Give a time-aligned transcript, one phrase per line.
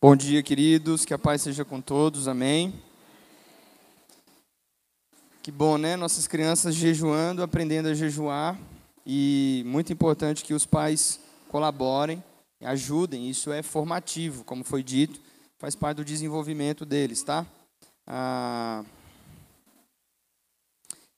[0.00, 1.04] Bom dia, queridos.
[1.04, 2.28] Que a paz seja com todos.
[2.28, 2.72] Amém.
[5.42, 5.96] Que bom, né?
[5.96, 8.56] Nossas crianças jejuando, aprendendo a jejuar.
[9.04, 12.22] E muito importante que os pais colaborem,
[12.60, 13.28] ajudem.
[13.28, 15.20] Isso é formativo, como foi dito,
[15.58, 17.44] faz parte do desenvolvimento deles, tá?
[18.06, 18.84] Ah,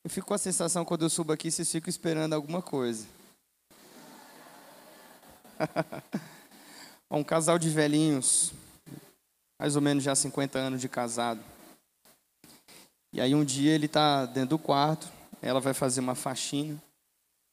[0.02, 3.06] eu fico com a sensação quando eu subo aqui, vocês ficam esperando alguma coisa.
[7.10, 8.54] um casal de velhinhos
[9.60, 11.44] mais ou menos já 50 anos de casado.
[13.12, 15.06] E aí um dia ele está dentro do quarto,
[15.42, 16.82] ela vai fazer uma faxina,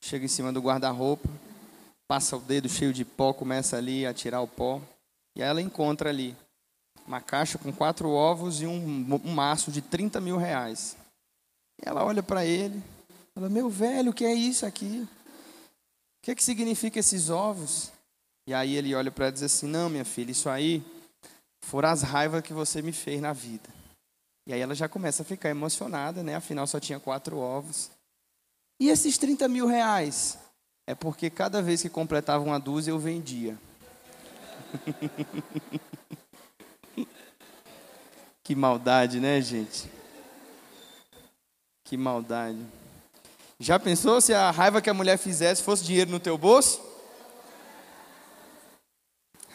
[0.02, 1.28] chega em cima do guarda-roupa,
[2.08, 4.82] passa o dedo cheio de pó, começa ali a tirar o pó,
[5.36, 6.34] e aí ela encontra ali
[7.06, 10.96] uma caixa com quatro ovos e um, um maço de 30 mil reais.
[11.84, 12.82] E ela olha para ele,
[13.36, 15.06] fala, meu velho, o que é isso aqui?
[15.06, 17.92] O que, é que significa esses ovos?
[18.48, 20.82] E aí ele olha para ela e diz assim, não, minha filha, isso aí
[21.68, 23.68] foram as raivas que você me fez na vida.
[24.46, 26.36] E aí ela já começa a ficar emocionada, né?
[26.36, 27.92] Afinal, só tinha quatro ovos.
[28.80, 30.38] E esses 30 mil reais?
[30.88, 33.58] É porque cada vez que completava uma dúzia, eu vendia.
[38.42, 39.92] que maldade, né, gente?
[41.84, 42.66] Que maldade.
[43.60, 46.82] Já pensou se a raiva que a mulher fizesse fosse dinheiro no teu bolso?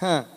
[0.02, 0.28] Hã?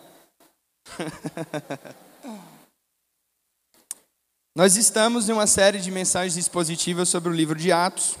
[4.54, 8.16] Nós estamos em uma série de mensagens expositivas sobre o livro de Atos.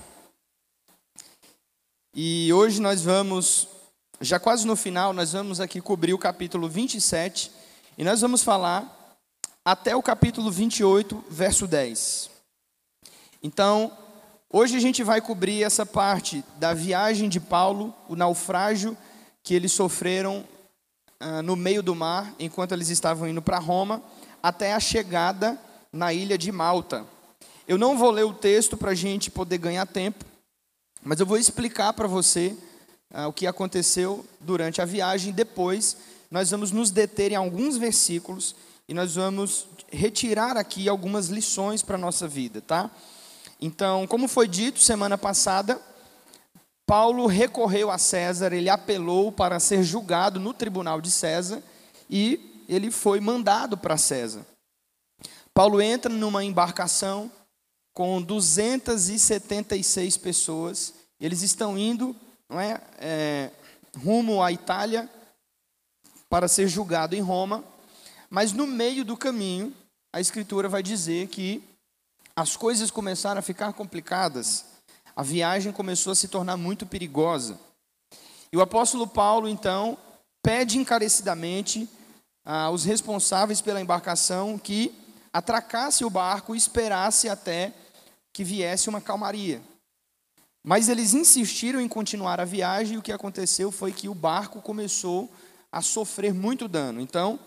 [2.14, 3.68] E hoje nós vamos,
[4.20, 7.50] já quase no final, nós vamos aqui cobrir o capítulo 27
[7.96, 8.92] e nós vamos falar
[9.64, 12.30] até o capítulo 28, verso 10.
[13.42, 13.96] Então,
[14.50, 18.96] hoje a gente vai cobrir essa parte da viagem de Paulo, o naufrágio
[19.42, 20.44] que eles sofreram
[21.18, 24.02] ah, no meio do mar, enquanto eles estavam indo para Roma,
[24.42, 25.58] até a chegada
[25.92, 27.06] na ilha de Malta.
[27.66, 30.24] Eu não vou ler o texto para a gente poder ganhar tempo,
[31.02, 32.56] mas eu vou explicar para você
[33.12, 35.32] ah, o que aconteceu durante a viagem.
[35.32, 35.96] Depois,
[36.30, 38.54] nós vamos nos deter em alguns versículos
[38.88, 42.90] e nós vamos retirar aqui algumas lições para a nossa vida, tá?
[43.60, 45.80] Então, como foi dito semana passada,
[46.86, 51.60] Paulo recorreu a César, ele apelou para ser julgado no tribunal de César
[52.08, 54.46] e ele foi mandado para César.
[55.52, 57.30] Paulo entra numa embarcação
[57.92, 62.14] com 276 pessoas, eles estão indo
[62.48, 63.50] não é, é,
[63.98, 65.10] rumo à Itália
[66.28, 67.64] para ser julgado em Roma,
[68.30, 69.74] mas no meio do caminho,
[70.12, 71.64] a Escritura vai dizer que
[72.36, 74.75] as coisas começaram a ficar complicadas
[75.16, 77.58] a viagem começou a se tornar muito perigosa.
[78.52, 79.96] E o apóstolo Paulo, então,
[80.42, 81.88] pede encarecidamente
[82.44, 84.94] aos responsáveis pela embarcação que
[85.32, 87.72] atracasse o barco e esperasse até
[88.32, 89.62] que viesse uma calmaria.
[90.62, 94.60] Mas eles insistiram em continuar a viagem e o que aconteceu foi que o barco
[94.60, 95.32] começou
[95.72, 97.00] a sofrer muito dano.
[97.00, 97.38] Então,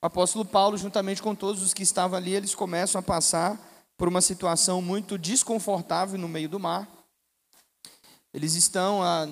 [0.00, 3.58] o apóstolo Paulo, juntamente com todos os que estavam ali, eles começam a passar
[3.96, 6.88] por uma situação muito desconfortável no meio do mar.
[8.34, 9.28] Eles estão a,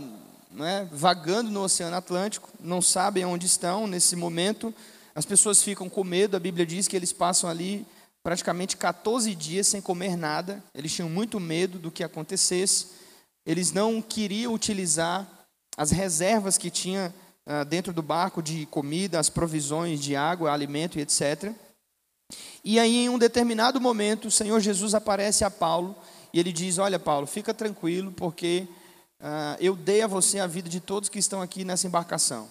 [0.62, 4.74] é, vagando no Oceano Atlântico, não sabem onde estão nesse momento.
[5.14, 6.36] As pessoas ficam com medo.
[6.36, 7.86] A Bíblia diz que eles passam ali
[8.22, 10.62] praticamente 14 dias sem comer nada.
[10.74, 12.88] Eles tinham muito medo do que acontecesse.
[13.46, 15.26] Eles não queriam utilizar
[15.76, 17.14] as reservas que tinha
[17.46, 21.52] uh, dentro do barco de comida, as provisões de água, alimento e etc.
[22.62, 25.96] E aí, em um determinado momento, o Senhor Jesus aparece a Paulo
[26.34, 28.68] e ele diz: Olha, Paulo, fica tranquilo, porque
[29.20, 32.50] ah, eu dei a você a vida de todos que estão aqui nessa embarcação.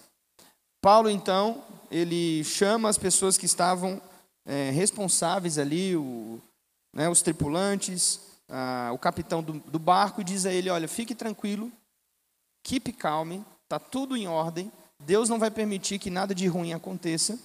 [0.82, 4.02] Paulo, então, ele chama as pessoas que estavam
[4.46, 6.40] é, responsáveis ali, o,
[6.94, 11.16] né, os tripulantes, ah, o capitão do, do, barco, e diz a ele: Olha, fique
[11.16, 11.72] tranquilo,
[12.64, 17.40] keep calm, está tudo em ordem, Deus não vai permitir que nada de ruim aconteça.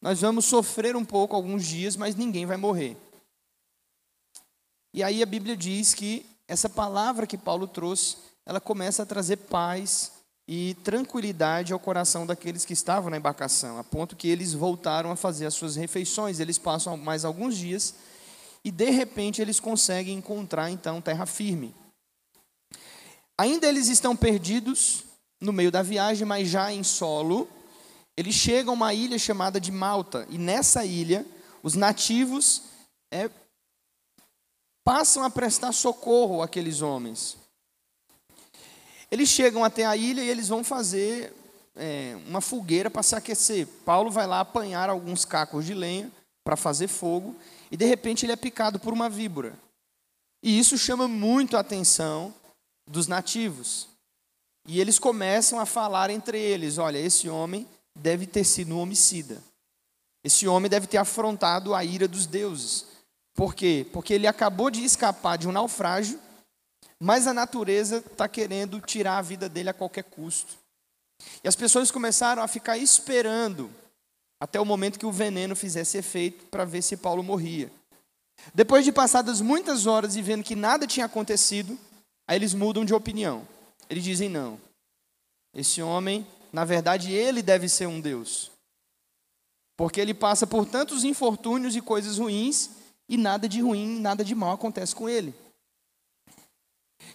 [0.00, 2.96] Nós vamos sofrer um pouco alguns dias, mas ninguém vai morrer.
[4.94, 8.16] E aí a Bíblia diz que essa palavra que Paulo trouxe
[8.48, 10.12] ela começa a trazer paz
[10.48, 15.16] e tranquilidade ao coração daqueles que estavam na embarcação, a ponto que eles voltaram a
[15.16, 16.40] fazer as suas refeições.
[16.40, 17.94] Eles passam mais alguns dias
[18.64, 21.74] e de repente eles conseguem encontrar então terra firme.
[23.36, 25.04] Ainda eles estão perdidos
[25.38, 27.46] no meio da viagem, mas já em solo.
[28.16, 31.26] Eles chegam a uma ilha chamada de Malta e nessa ilha
[31.62, 32.62] os nativos
[33.12, 33.28] é,
[34.82, 37.36] passam a prestar socorro àqueles homens.
[39.10, 41.34] Eles chegam até a ilha e eles vão fazer
[41.74, 43.66] é, uma fogueira para se aquecer.
[43.84, 46.10] Paulo vai lá apanhar alguns cacos de lenha
[46.44, 47.36] para fazer fogo
[47.70, 49.58] e de repente ele é picado por uma víbora.
[50.42, 52.34] E isso chama muito a atenção
[52.86, 53.88] dos nativos.
[54.66, 59.42] E eles começam a falar entre eles: olha, esse homem deve ter sido um homicida.
[60.22, 62.86] Esse homem deve ter afrontado a ira dos deuses.
[63.34, 63.86] Por quê?
[63.92, 66.18] Porque ele acabou de escapar de um naufrágio,
[67.00, 70.56] mas a natureza está querendo tirar a vida dele a qualquer custo.
[71.42, 73.70] E as pessoas começaram a ficar esperando
[74.40, 77.70] até o momento que o veneno fizesse efeito para ver se Paulo morria.
[78.54, 81.78] Depois de passadas muitas horas e vendo que nada tinha acontecido,
[82.26, 83.46] aí eles mudam de opinião.
[83.90, 84.60] Eles dizem: não,
[85.52, 88.50] esse homem, na verdade, ele deve ser um Deus.
[89.76, 92.70] Porque ele passa por tantos infortúnios e coisas ruins,
[93.08, 95.34] e nada de ruim, nada de mal acontece com ele.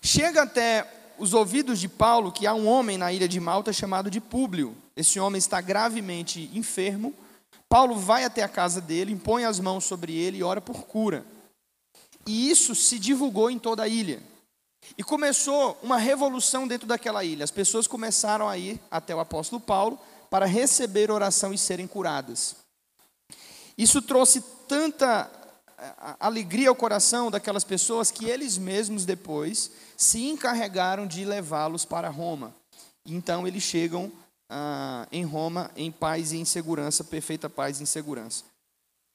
[0.01, 4.09] Chega até os ouvidos de Paulo que há um homem na ilha de Malta chamado
[4.09, 4.75] de Públio.
[4.95, 7.13] Esse homem está gravemente enfermo.
[7.69, 11.25] Paulo vai até a casa dele, impõe as mãos sobre ele e ora por cura.
[12.25, 14.21] E isso se divulgou em toda a ilha.
[14.97, 17.43] E começou uma revolução dentro daquela ilha.
[17.43, 19.99] As pessoas começaram a ir até o apóstolo Paulo
[20.29, 22.55] para receber oração e serem curadas.
[23.77, 25.29] Isso trouxe tanta
[26.19, 32.53] alegria ao coração daquelas pessoas que eles mesmos depois se encarregaram de levá-los para Roma.
[33.05, 34.11] Então eles chegam
[34.49, 38.43] ah, em Roma em paz e em segurança, perfeita paz e segurança.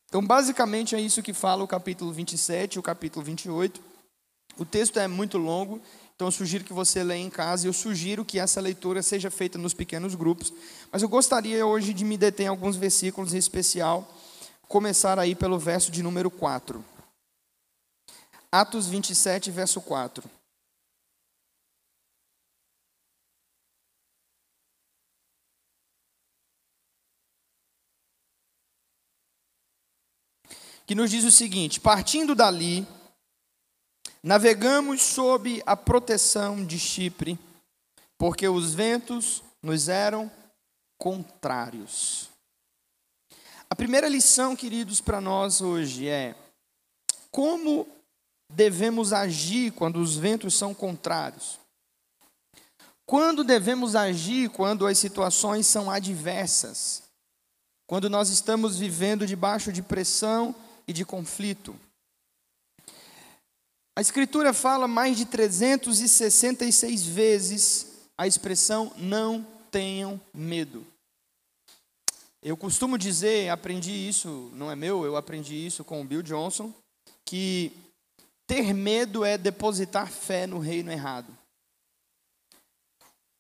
[0.08, 3.80] Então, basicamente é isso que fala o capítulo 27 e o capítulo 28.
[4.56, 5.80] O texto é muito longo,
[6.16, 9.58] então eu sugiro que você leia em casa eu sugiro que essa leitura seja feita
[9.58, 10.52] nos pequenos grupos.
[10.90, 14.10] Mas eu gostaria hoje de me deter em alguns versículos em especial,
[14.68, 16.84] começar aí pelo verso de número 4.
[18.52, 20.22] Atos 27, verso 4.
[30.88, 32.88] que nos diz o seguinte: partindo dali,
[34.22, 37.38] navegamos sob a proteção de Chipre,
[38.16, 40.30] porque os ventos nos eram
[40.96, 42.30] contrários.
[43.70, 46.34] A primeira lição, queridos, para nós hoje é
[47.30, 47.86] como
[48.50, 51.58] devemos agir quando os ventos são contrários.
[53.06, 57.02] Quando devemos agir quando as situações são adversas?
[57.86, 60.54] Quando nós estamos vivendo debaixo de pressão
[60.86, 61.78] e de conflito.
[63.96, 67.86] A Escritura fala mais de 366 vezes
[68.16, 70.86] a expressão não tenham medo.
[72.42, 76.72] Eu costumo dizer, aprendi isso, não é meu, eu aprendi isso com o Bill Johnson,
[77.24, 77.72] que
[78.46, 81.36] ter medo é depositar fé no reino errado.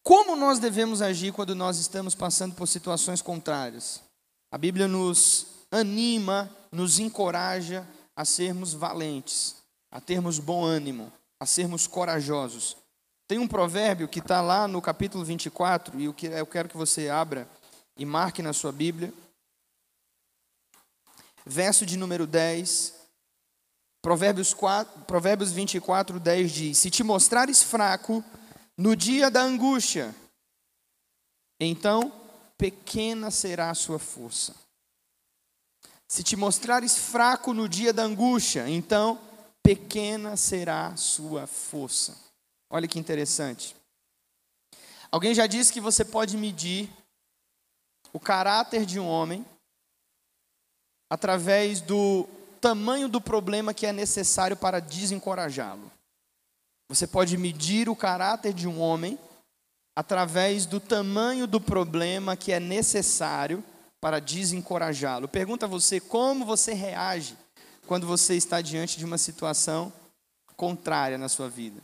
[0.02, 4.02] Como nós devemos agir quando nós estamos passando por situações contrárias?
[4.50, 7.86] A Bíblia nos anima, nos encoraja
[8.16, 9.56] a sermos valentes,
[9.92, 12.76] a termos bom ânimo, a sermos corajosos.
[13.28, 17.46] Tem um provérbio que está lá no capítulo 24, e eu quero que você abra
[17.98, 19.12] e marque na sua Bíblia.
[21.44, 22.94] Verso de número 10.
[24.00, 28.24] Provérbios, 4, Provérbios 24, 10 diz: Se te mostrares fraco
[28.76, 30.14] no dia da angústia,
[31.58, 32.12] então
[32.56, 34.54] pequena será a sua força.
[36.06, 39.20] Se te mostrares fraco no dia da angústia, então
[39.62, 42.16] pequena será sua força.
[42.70, 43.76] Olha que interessante.
[45.10, 46.88] Alguém já disse que você pode medir
[48.12, 49.44] o caráter de um homem
[51.10, 52.28] através do
[52.60, 55.90] tamanho do problema que é necessário para desencorajá-lo.
[56.88, 59.18] Você pode medir o caráter de um homem
[59.94, 63.62] através do tamanho do problema que é necessário
[64.00, 65.28] para desencorajá-lo.
[65.28, 67.36] Pergunta a você como você reage
[67.86, 69.92] quando você está diante de uma situação
[70.56, 71.80] contrária na sua vida.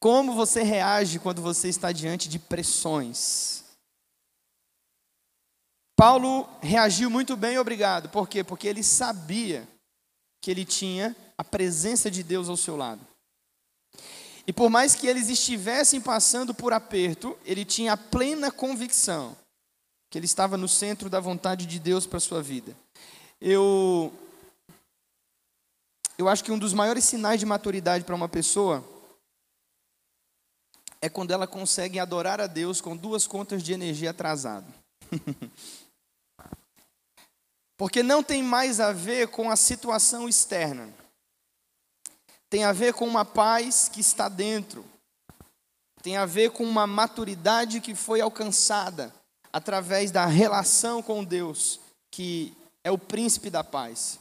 [0.00, 3.61] Como você reage quando você está diante de pressões?
[5.96, 8.08] Paulo reagiu muito bem, obrigado.
[8.08, 8.42] Por quê?
[8.42, 9.68] Porque ele sabia
[10.40, 13.00] que ele tinha a presença de Deus ao seu lado.
[14.46, 19.36] E por mais que eles estivessem passando por aperto, ele tinha a plena convicção
[20.10, 22.76] que ele estava no centro da vontade de Deus para a sua vida.
[23.40, 24.12] Eu,
[26.18, 28.84] eu acho que um dos maiores sinais de maturidade para uma pessoa
[31.00, 34.66] é quando ela consegue adorar a Deus com duas contas de energia atrasado.
[37.82, 40.88] Porque não tem mais a ver com a situação externa.
[42.48, 44.84] Tem a ver com uma paz que está dentro.
[46.00, 49.12] tem a ver com uma maturidade que foi alcançada
[49.52, 54.16] através da relação com Deus, que é o príncipe da paz.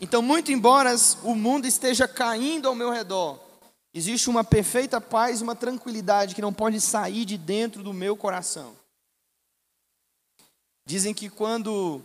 [0.00, 3.38] Então, muito embora o mundo esteja caindo ao meu redor,
[3.92, 8.74] existe uma perfeita paz, uma tranquilidade que não pode sair de dentro do meu coração.
[10.86, 12.02] Dizem que quando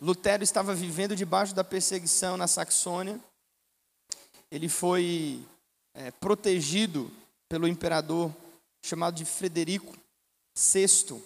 [0.00, 3.18] Lutero estava vivendo debaixo da perseguição na Saxônia,
[4.50, 5.44] ele foi
[5.94, 7.10] é, protegido
[7.48, 8.34] pelo imperador
[8.84, 9.96] chamado de Frederico
[10.54, 11.22] VI.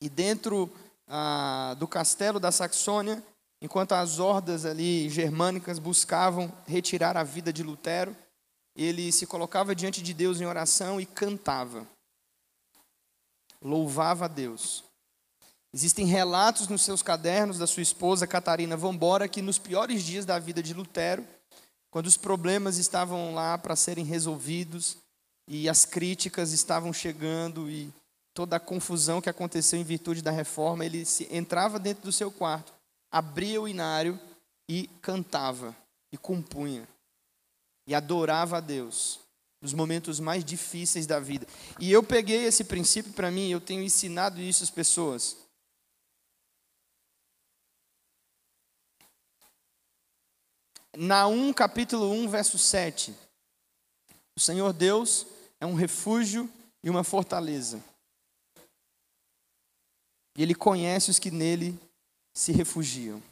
[0.00, 0.70] E dentro
[1.06, 3.22] ah, do castelo da Saxônia,
[3.62, 8.16] enquanto as hordas ali germânicas buscavam retirar a vida de Lutero,
[8.74, 11.86] ele se colocava diante de Deus em oração e cantava.
[13.62, 14.84] Louvava a Deus.
[15.76, 20.38] Existem relatos nos seus cadernos da sua esposa Catarina Vambora que nos piores dias da
[20.38, 21.22] vida de Lutero,
[21.90, 24.96] quando os problemas estavam lá para serem resolvidos
[25.46, 27.92] e as críticas estavam chegando e
[28.32, 32.30] toda a confusão que aconteceu em virtude da reforma, ele se, entrava dentro do seu
[32.30, 32.72] quarto,
[33.12, 34.18] abria o inário
[34.66, 35.76] e cantava
[36.10, 36.88] e compunha
[37.86, 39.20] e adorava a Deus
[39.60, 41.46] nos momentos mais difíceis da vida.
[41.78, 45.44] E eu peguei esse princípio para mim, eu tenho ensinado isso às pessoas.
[50.96, 53.14] Naum capítulo 1, verso 7.
[54.34, 55.26] O Senhor Deus
[55.60, 56.50] é um refúgio
[56.82, 57.82] e uma fortaleza.
[60.36, 61.78] E Ele conhece os que nele
[62.32, 63.22] se refugiam.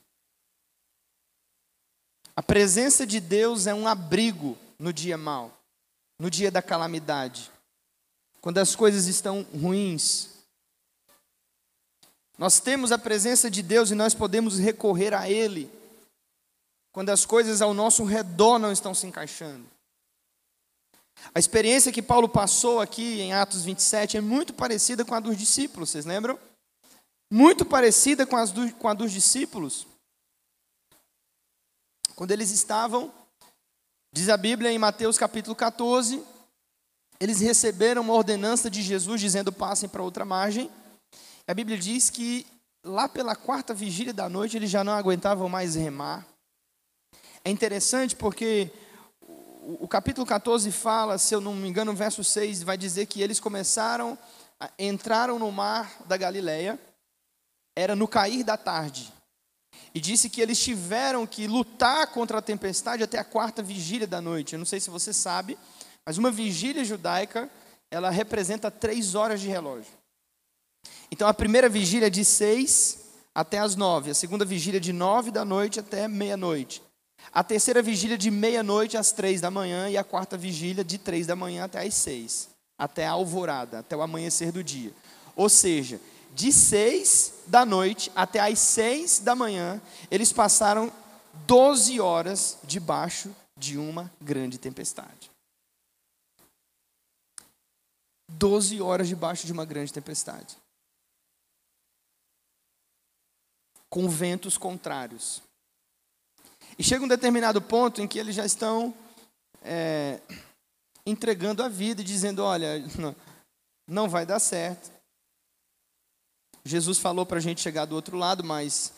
[2.36, 5.56] A presença de Deus é um abrigo no dia mau,
[6.18, 7.50] no dia da calamidade,
[8.40, 10.30] quando as coisas estão ruins.
[12.36, 15.70] Nós temos a presença de Deus e nós podemos recorrer a Ele
[16.94, 19.66] quando as coisas ao nosso redor não estão se encaixando.
[21.34, 25.36] A experiência que Paulo passou aqui em Atos 27 é muito parecida com a dos
[25.36, 26.38] discípulos, vocês lembram?
[27.28, 29.88] Muito parecida com, do, com a dos discípulos.
[32.14, 33.12] Quando eles estavam,
[34.12, 36.22] diz a Bíblia em Mateus capítulo 14,
[37.18, 40.70] eles receberam uma ordenança de Jesus dizendo: passem para outra margem.
[41.44, 42.46] A Bíblia diz que
[42.84, 46.24] lá pela quarta vigília da noite eles já não aguentavam mais remar.
[47.44, 48.70] É interessante porque
[49.80, 53.20] o, capítulo 14 fala, se eu não me engano, no verso 6 vai dizer que
[53.20, 54.18] eles começaram,
[54.78, 56.78] entraram no mar da Galileia,
[57.76, 59.12] era no cair da tarde.
[59.94, 64.20] E disse que eles tiveram que lutar contra a tempestade até a quarta vigília da
[64.20, 64.54] noite.
[64.54, 65.58] Eu não sei se você sabe,
[66.04, 67.50] mas uma vigília judaica,
[67.90, 69.92] ela representa três horas de relógio.
[71.10, 75.30] Então a primeira vigília é de seis até as nove, a segunda vigília de nove
[75.30, 76.82] da noite até meia-noite.
[77.32, 81.26] A terceira vigília de meia-noite às três da manhã e a quarta vigília de três
[81.26, 84.92] da manhã até às seis, até a alvorada, até o amanhecer do dia.
[85.34, 86.00] Ou seja,
[86.32, 90.92] de seis da noite até às seis da manhã, eles passaram
[91.46, 95.30] doze horas debaixo de uma grande tempestade.
[98.28, 100.56] Doze horas debaixo de uma grande tempestade.
[103.88, 105.42] Com ventos contrários.
[106.78, 108.94] E chega um determinado ponto em que eles já estão
[109.62, 110.20] é,
[111.06, 112.82] entregando a vida e dizendo: olha,
[113.86, 114.92] não, vai dar certo.
[116.64, 118.92] Jesus falou para a gente chegar do outro lado, mas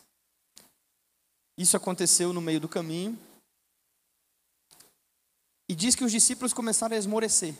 [1.59, 3.19] isso aconteceu no meio do caminho.
[5.69, 7.55] E diz que os discípulos começaram a esmorecer.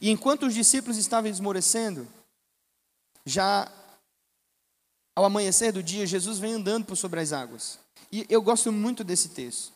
[0.00, 2.06] E enquanto os discípulos estavam esmorecendo,
[3.24, 3.70] já
[5.16, 7.81] ao amanhecer do dia, Jesus vem andando por sobre as águas.
[8.12, 9.72] E eu gosto muito desse texto.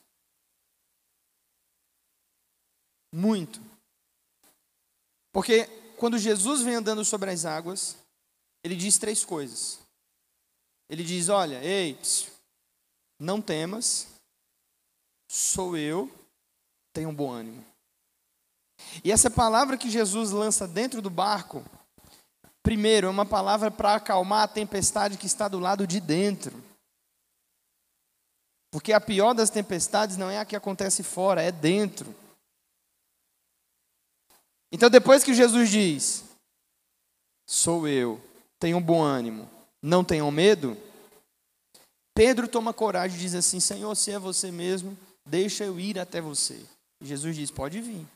[3.12, 3.60] Muito.
[5.32, 5.66] Porque
[5.96, 7.96] quando Jesus vem andando sobre as águas,
[8.62, 9.78] ele diz três coisas.
[10.88, 11.98] Ele diz: Olha, ei,
[13.18, 14.06] não temas,
[15.30, 16.10] sou eu,
[16.92, 17.64] tenha um bom ânimo.
[19.02, 21.64] E essa palavra que Jesus lança dentro do barco,
[22.62, 26.65] primeiro, é uma palavra para acalmar a tempestade que está do lado de dentro.
[28.76, 32.14] Porque a pior das tempestades não é a que acontece fora, é dentro.
[34.70, 36.22] Então, depois que Jesus diz:
[37.46, 38.20] Sou eu,
[38.58, 39.48] tenham bom ânimo,
[39.80, 40.76] não tenham medo.
[42.14, 46.20] Pedro toma coragem e diz assim: Senhor, se é você mesmo, deixa eu ir até
[46.20, 46.62] você.
[47.00, 48.06] E Jesus diz: Pode vir.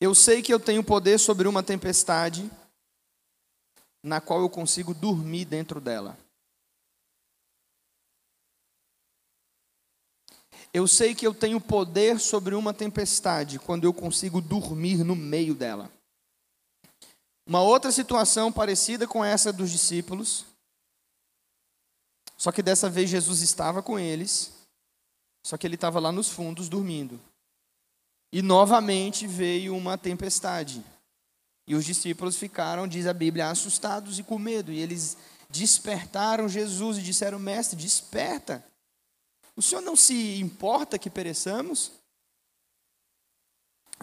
[0.00, 2.50] Eu sei que eu tenho poder sobre uma tempestade
[4.04, 6.18] na qual eu consigo dormir dentro dela.
[10.74, 15.54] Eu sei que eu tenho poder sobre uma tempestade quando eu consigo dormir no meio
[15.54, 15.90] dela.
[17.46, 20.44] Uma outra situação parecida com essa dos discípulos,
[22.36, 24.52] só que dessa vez Jesus estava com eles,
[25.46, 27.18] só que ele estava lá nos fundos dormindo.
[28.30, 30.84] E novamente veio uma tempestade.
[31.66, 34.70] E os discípulos ficaram, diz a Bíblia, assustados e com medo.
[34.70, 35.16] E eles
[35.48, 38.64] despertaram Jesus e disseram: Mestre, desperta.
[39.56, 41.92] O senhor não se importa que pereçamos?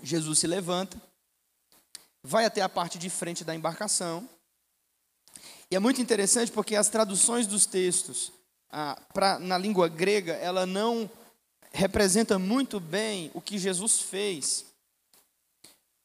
[0.01, 1.00] Jesus se levanta,
[2.24, 4.27] vai até a parte de frente da embarcação.
[5.70, 8.32] E é muito interessante porque as traduções dos textos
[8.70, 11.10] ah, pra, na língua grega, ela não
[11.74, 14.65] representa muito bem o que Jesus fez,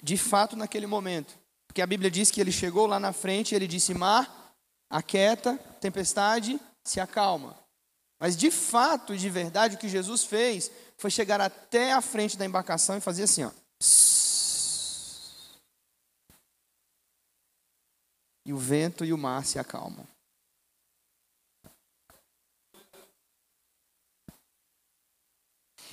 [0.03, 1.39] de fato, naquele momento.
[1.77, 4.57] Porque a Bíblia diz que ele chegou lá na frente e ele disse: Mar,
[4.89, 7.55] aquieta, tempestade, se acalma.
[8.19, 12.35] Mas de fato e de verdade, o que Jesus fez foi chegar até a frente
[12.39, 13.51] da embarcação e fazer assim: ó.
[18.47, 20.09] E o vento e o mar se acalmam.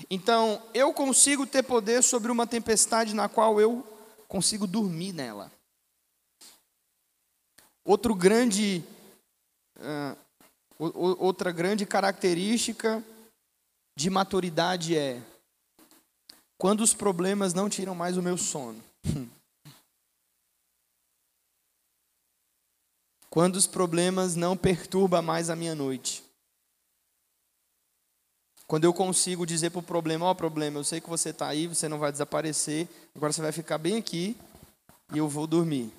[0.09, 3.85] Então, eu consigo ter poder sobre uma tempestade na qual eu
[4.29, 5.51] consigo dormir nela.
[7.85, 8.83] Outro grande,
[9.77, 10.17] uh,
[11.19, 13.03] outra grande característica
[13.95, 15.21] de maturidade é
[16.57, 18.81] quando os problemas não tiram mais o meu sono.
[23.29, 26.23] quando os problemas não perturbam mais a minha noite.
[28.67, 31.47] Quando eu consigo dizer para o problema, ó oh, problema, eu sei que você está
[31.47, 34.37] aí, você não vai desaparecer, agora você vai ficar bem aqui
[35.13, 35.91] e eu vou dormir.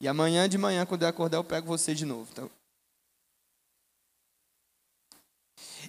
[0.00, 2.30] E amanhã de manhã, quando eu acordar, eu pego você de novo.
[2.32, 2.50] Então,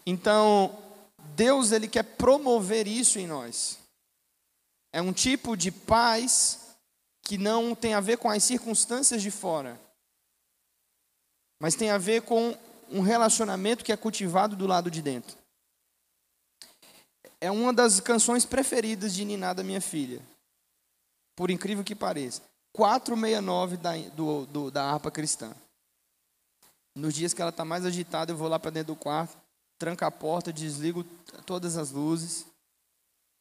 [0.05, 0.83] então
[1.35, 3.77] Deus ele quer promover isso em nós.
[4.93, 6.75] É um tipo de paz
[7.21, 9.77] que não tem a ver com as circunstâncias de fora,
[11.61, 12.57] mas tem a ver com
[12.89, 15.37] um relacionamento que é cultivado do lado de dentro.
[17.41, 20.25] É uma das canções preferidas de Niná da minha filha,
[21.35, 22.41] por incrível que pareça.
[22.77, 25.51] 469 da, do, do, da harpa cristã.
[26.95, 29.35] Nos dias que ela está mais agitada, eu vou lá para dentro do quarto,
[29.79, 31.03] tranco a porta, desligo
[31.43, 32.45] todas as luzes,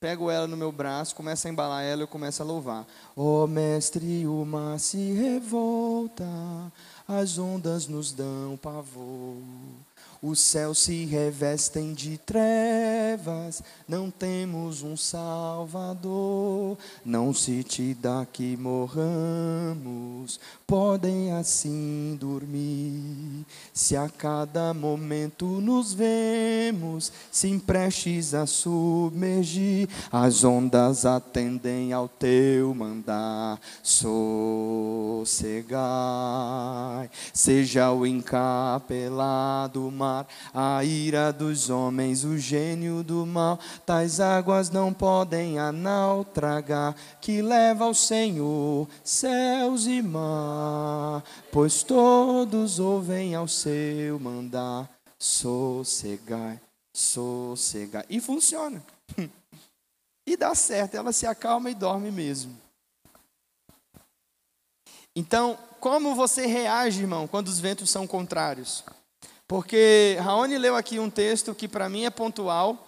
[0.01, 2.87] pego ela no meu braço, começo a embalar ela e eu começo a louvar.
[3.15, 6.25] Ó oh, mestre, o mar se revolta,
[7.07, 9.37] as ondas nos dão pavor.
[10.23, 16.79] Os céus se revestem de trevas, não temos um Salvador.
[17.05, 23.45] Não se te dá que morramos, podem assim dormir.
[23.75, 32.75] Se a cada momento nos vemos, se prestes a submergir, as ondas atendem ao teu
[32.75, 33.61] mandar.
[33.83, 34.17] Sossegai,
[37.35, 44.71] seja o encapelado mar mar, a ira dos homens, o gênio do mal, tais águas
[44.71, 45.73] não podem a
[46.33, 54.89] tragar, que leva ao Senhor céus e mar, pois todos ouvem ao seu mandar,
[55.19, 56.61] sossegai,
[56.95, 58.05] sossegai.
[58.09, 58.83] E funciona.
[60.29, 62.53] E dá certo, ela se acalma e dorme mesmo.
[65.15, 68.83] Então, como você reage, irmão, quando os ventos são contrários?
[69.49, 72.83] Porque Raoni leu aqui um texto que para mim é pontual.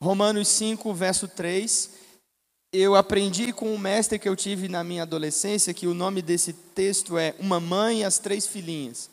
[0.00, 1.90] Romanos 5, verso 3.
[2.72, 6.52] Eu aprendi com um mestre que eu tive na minha adolescência que o nome desse
[6.52, 9.10] texto é Uma Mãe e as Três Filhinhas.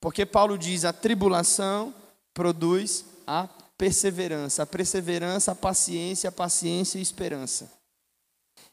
[0.00, 1.94] Porque Paulo diz: a tribulação
[2.34, 7.70] produz a perseverança, a perseverança, a paciência, a paciência e a esperança.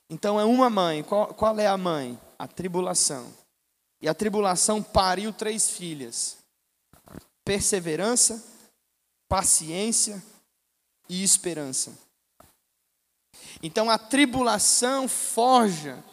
[0.10, 1.04] Então é uma mãe.
[1.04, 2.20] Qual, qual é a mãe?
[2.40, 3.28] A tribulação.
[4.02, 6.45] E a tribulação pariu três filhas
[7.46, 8.44] perseverança,
[9.30, 10.22] paciência
[11.08, 11.98] e esperança.
[13.62, 16.04] Então a tribulação forja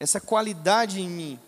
[0.00, 1.40] essa qualidade em mim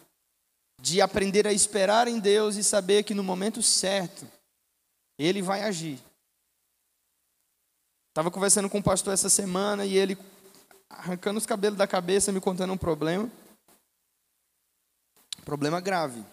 [0.80, 4.26] de aprender a esperar em Deus e saber que no momento certo
[5.18, 5.98] Ele vai agir.
[8.10, 10.18] Estava conversando com um pastor essa semana e ele
[10.88, 13.30] arrancando os cabelos da cabeça, me contando um problema.
[15.44, 16.24] Problema grave.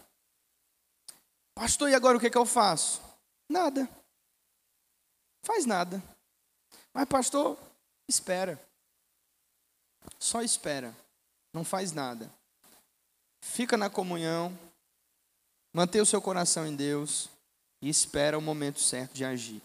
[1.57, 3.01] Pastor, e agora o que, é que eu faço?
[3.49, 3.89] Nada.
[5.41, 6.03] Faz nada.
[6.93, 7.57] Mas, pastor,
[8.07, 8.63] espera.
[10.19, 10.95] Só espera.
[11.51, 12.31] Não faz nada.
[13.41, 14.55] Fica na comunhão.
[15.73, 17.27] Mantenha o seu coração em Deus.
[17.81, 19.61] E espera o momento certo de agir.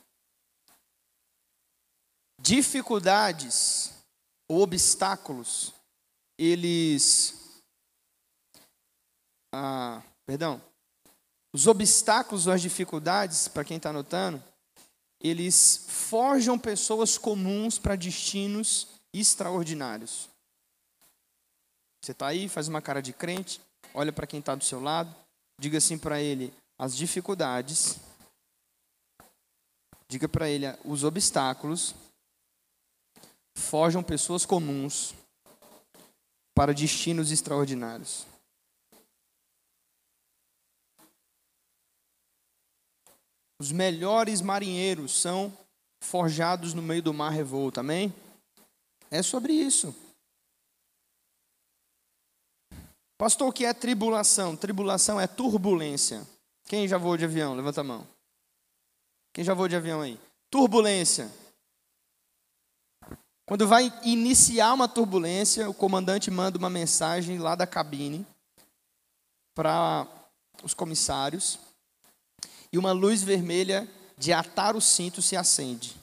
[2.39, 3.93] dificuldades
[4.49, 5.75] ou obstáculos,
[6.39, 7.63] eles.
[9.55, 10.72] Ah, perdão.
[11.53, 14.43] Os obstáculos ou as dificuldades, para quem está anotando,
[15.21, 20.29] eles forjam pessoas comuns para destinos extraordinários.
[22.03, 23.61] Você está aí, faz uma cara de crente,
[23.95, 25.15] olha para quem está do seu lado,
[25.61, 27.97] diga assim para ele: as dificuldades,
[30.09, 31.95] diga para ele: os obstáculos
[33.55, 35.15] forjam pessoas comuns
[36.55, 38.27] para destinos extraordinários.
[43.63, 45.57] Os melhores marinheiros são
[46.01, 48.13] forjados no meio do mar revolto, amém?
[49.09, 49.95] É sobre isso.
[53.17, 54.57] Pastor, o que é tribulação?
[54.57, 56.27] Tribulação é turbulência.
[56.65, 57.55] Quem já voou de avião?
[57.55, 58.05] Levanta a mão.
[59.33, 60.19] Quem já voou de avião aí?
[60.51, 61.31] Turbulência.
[63.47, 68.27] Quando vai iniciar uma turbulência, o comandante manda uma mensagem lá da cabine
[69.55, 70.05] para
[70.65, 71.61] os comissários
[72.73, 75.97] e uma luz vermelha de atar o cinto se acende.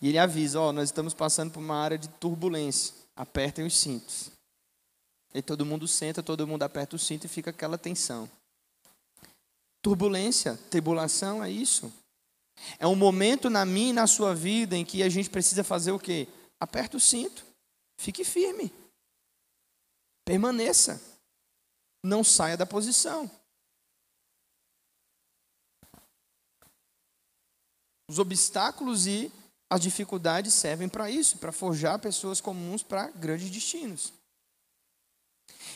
[0.00, 3.76] E ele avisa: Ó, oh, nós estamos passando por uma área de turbulência, apertem os
[3.76, 4.30] cintos.
[5.34, 8.30] E todo mundo senta, todo mundo aperta o cinto e fica aquela tensão.
[9.80, 11.92] Turbulência, tribulação é isso.
[12.78, 15.90] É um momento na minha e na sua vida em que a gente precisa fazer
[15.90, 16.28] o quê?
[16.60, 17.44] Aperta o cinto.
[17.96, 18.72] Fique firme.
[20.24, 21.00] Permaneça.
[22.04, 23.30] Não saia da posição.
[28.08, 29.32] Os obstáculos e
[29.70, 34.12] as dificuldades servem para isso, para forjar pessoas comuns para grandes destinos.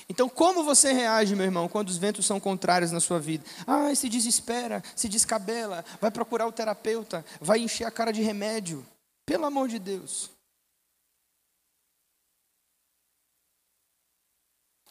[0.08, 3.44] Então, como você reage, meu irmão, quando os ventos são contrários na sua vida?
[3.66, 8.86] Ah, se desespera, se descabela, vai procurar o terapeuta, vai encher a cara de remédio.
[9.24, 10.30] Pelo amor de Deus.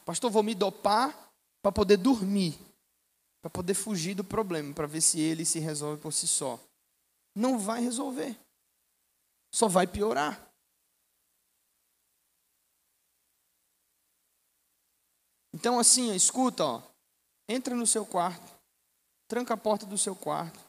[0.04, 2.60] Pastor, vou me dopar para poder dormir,
[3.42, 6.60] para poder fugir do problema, para ver se ele se resolve por si só.
[7.36, 8.40] Não vai resolver.
[9.54, 10.42] Só vai piorar.
[15.54, 16.84] Então, assim, escuta, ó,
[17.48, 18.60] entra no seu quarto,
[19.28, 20.60] tranca a porta do seu quarto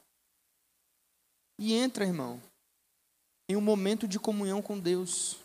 [1.58, 2.40] e entra, irmão,
[3.48, 5.36] em um momento de comunhão com Deus.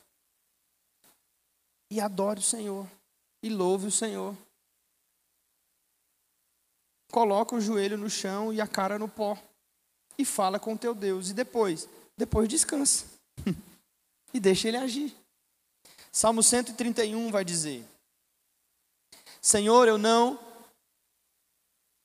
[1.89, 2.87] E adore o Senhor,
[3.43, 4.37] e louve o Senhor.
[7.11, 9.37] Coloca o joelho no chão e a cara no pó.
[10.21, 11.31] E fala com teu Deus.
[11.31, 11.89] E depois?
[12.15, 13.05] Depois descansa.
[14.31, 15.11] e deixa ele agir.
[16.11, 17.83] Salmo 131 vai dizer:
[19.41, 20.39] Senhor, eu não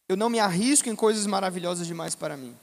[0.09, 2.57] eu não me arrisco em coisas maravilhosas demais para mim.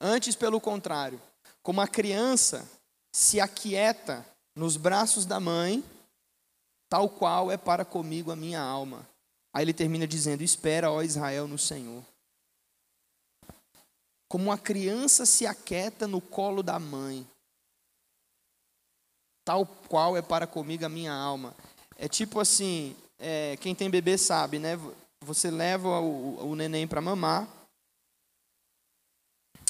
[0.00, 1.20] Antes, pelo contrário,
[1.62, 2.70] como a criança
[3.12, 5.82] se aquieta nos braços da mãe,
[6.88, 9.08] tal qual é para comigo a minha alma.
[9.52, 12.04] Aí ele termina dizendo: Espera, ó Israel, no Senhor.
[14.28, 17.26] Como uma criança se aquieta no colo da mãe,
[19.44, 21.54] tal qual é para comigo a minha alma.
[21.96, 24.76] É tipo assim, é, quem tem bebê sabe, né?
[25.20, 27.48] Você leva o, o neném para mamar,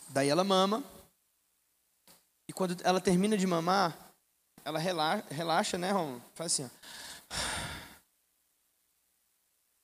[0.09, 0.83] daí ela mama,
[2.49, 3.97] e quando ela termina de mamar,
[4.65, 6.21] ela relaxa, relaxa né, Ron?
[6.35, 6.69] Faz assim, ó.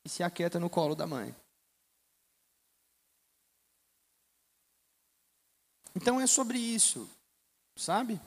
[0.05, 1.35] E se aquieta no colo da mãe.
[5.95, 7.09] Então é sobre isso,
[7.77, 8.21] sabe?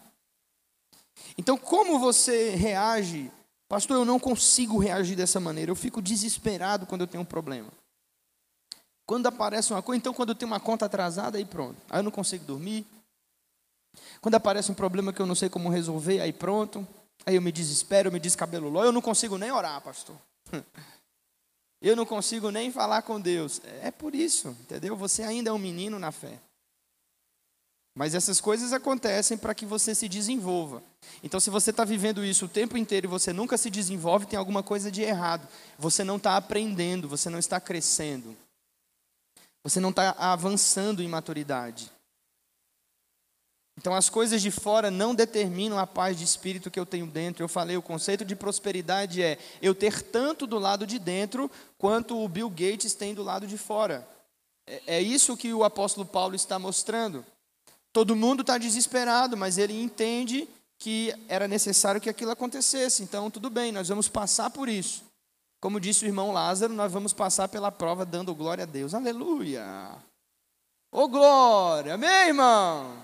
[1.37, 3.31] Então, como você reage
[3.67, 5.71] Pastor, eu não consigo reagir dessa maneira.
[5.71, 7.69] Eu fico desesperado quando eu tenho um problema.
[9.05, 11.77] Quando aparece uma coisa, então quando eu tenho uma conta atrasada, aí pronto.
[11.89, 12.85] Aí eu não consigo dormir.
[14.21, 16.87] Quando aparece um problema que eu não sei como resolver, aí pronto.
[17.25, 20.15] Aí eu me desespero, eu me descabelo Eu não consigo nem orar, pastor.
[21.81, 23.61] Eu não consigo nem falar com Deus.
[23.83, 24.95] É por isso, entendeu?
[24.95, 26.39] Você ainda é um menino na fé.
[27.95, 30.83] Mas essas coisas acontecem para que você se desenvolva.
[31.23, 34.37] Então, se você está vivendo isso o tempo inteiro e você nunca se desenvolve, tem
[34.37, 35.47] alguma coisa de errado.
[35.79, 38.35] Você não está aprendendo, você não está crescendo.
[39.63, 41.89] Você não está avançando em maturidade.
[43.77, 47.43] Então, as coisas de fora não determinam a paz de espírito que eu tenho dentro.
[47.43, 52.21] Eu falei, o conceito de prosperidade é eu ter tanto do lado de dentro quanto
[52.21, 54.05] o Bill Gates tem do lado de fora.
[54.67, 57.25] É, é isso que o apóstolo Paulo está mostrando.
[57.95, 63.01] Todo mundo está desesperado, mas ele entende que era necessário que aquilo acontecesse.
[63.01, 65.05] Então, tudo bem, nós vamos passar por isso.
[65.61, 68.93] Como disse o irmão Lázaro, nós vamos passar pela prova dando glória a Deus.
[68.93, 69.63] Aleluia!
[70.91, 71.93] Ô oh, glória!
[71.93, 73.01] Amém, irmão?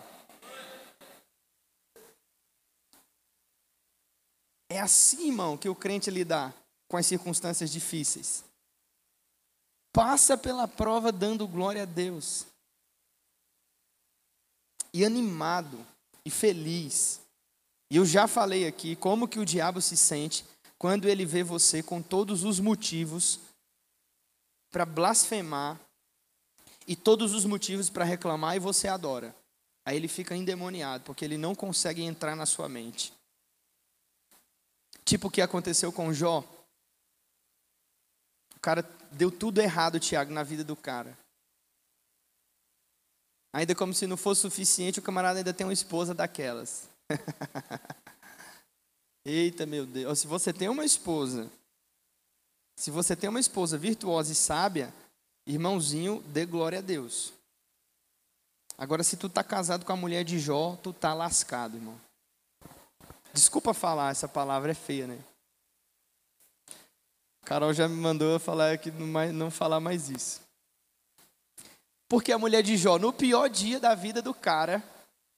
[4.68, 6.54] É assim, irmão, que o crente lidar
[6.90, 8.44] com as circunstâncias difíceis.
[9.94, 12.51] Passa pela prova dando glória a Deus.
[14.94, 15.86] E animado
[16.26, 17.22] e feliz.
[17.90, 20.46] E eu já falei aqui como que o diabo se sente
[20.78, 23.40] quando ele vê você com todos os motivos
[24.72, 25.80] para blasfemar
[26.88, 29.36] e todos os motivos para reclamar e você adora.
[29.86, 33.14] Aí ele fica endemoniado, porque ele não consegue entrar na sua mente.
[35.04, 36.44] Tipo o que aconteceu com Jó.
[38.56, 41.18] O cara deu tudo errado, Tiago, na vida do cara.
[43.54, 46.90] Ainda como se não fosse suficiente, o camarada ainda tem uma esposa daquelas.
[49.26, 50.20] Eita, meu Deus.
[50.20, 51.52] Se você tem uma esposa,
[52.76, 54.94] se você tem uma esposa virtuosa e sábia,
[55.46, 57.34] irmãozinho, dê glória a Deus.
[58.78, 62.00] Agora, se tu tá casado com a mulher de Jó, tu tá lascado, irmão.
[63.34, 65.20] Desculpa falar, essa palavra é feia, né?
[67.46, 70.42] Carol já me mandou falar que não, não falar mais isso.
[72.12, 74.84] Porque a mulher de Jó, no pior dia da vida do cara,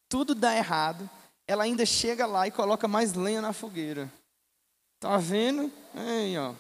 [0.10, 1.08] tudo dá errado,
[1.46, 4.12] ela ainda chega lá e coloca mais lenha na fogueira.
[5.00, 5.72] Tá vendo?
[5.94, 6.56] Aí, ó.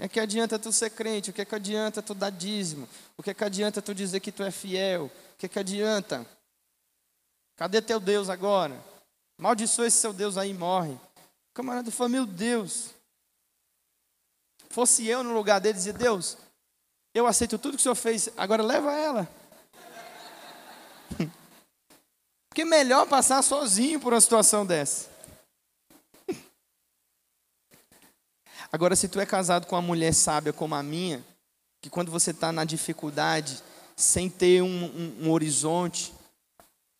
[0.00, 1.30] O que, é adianta tu ser crente?
[1.30, 2.88] O que, é que adianta tu dar dízimo?
[3.16, 5.04] O que, é que adianta tu dizer que tu é fiel?
[5.04, 6.26] O que, que adianta?
[7.54, 8.82] Cadê teu Deus agora?
[9.38, 10.94] Maldiçoa esse seu Deus aí e morre.
[10.94, 12.90] O camarada falou, meu Deus.
[14.70, 16.36] Fosse eu no lugar dele, dizia, Deus,
[17.14, 19.28] eu aceito tudo que o Senhor fez, agora leva ela.
[22.50, 25.08] Porque é melhor passar sozinho por uma situação dessa.
[28.72, 31.24] Agora, se tu é casado com uma mulher sábia como a minha,
[31.80, 33.62] que quando você está na dificuldade,
[33.96, 36.12] sem ter um, um, um horizonte,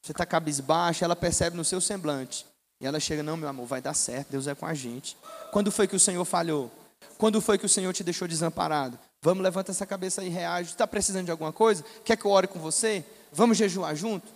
[0.01, 2.47] você está cabisbaixo, ela percebe no seu semblante.
[2.81, 5.17] E ela chega, não, meu amor, vai dar certo, Deus é com a gente.
[5.51, 6.71] Quando foi que o Senhor falhou?
[7.17, 8.99] Quando foi que o Senhor te deixou desamparado?
[9.25, 10.73] Vamos, levanta essa cabeça e reage.
[10.73, 11.83] Está precisando de alguma coisa?
[12.05, 13.03] Quer que eu ore com você?
[13.33, 14.31] Vamos jejuar junto?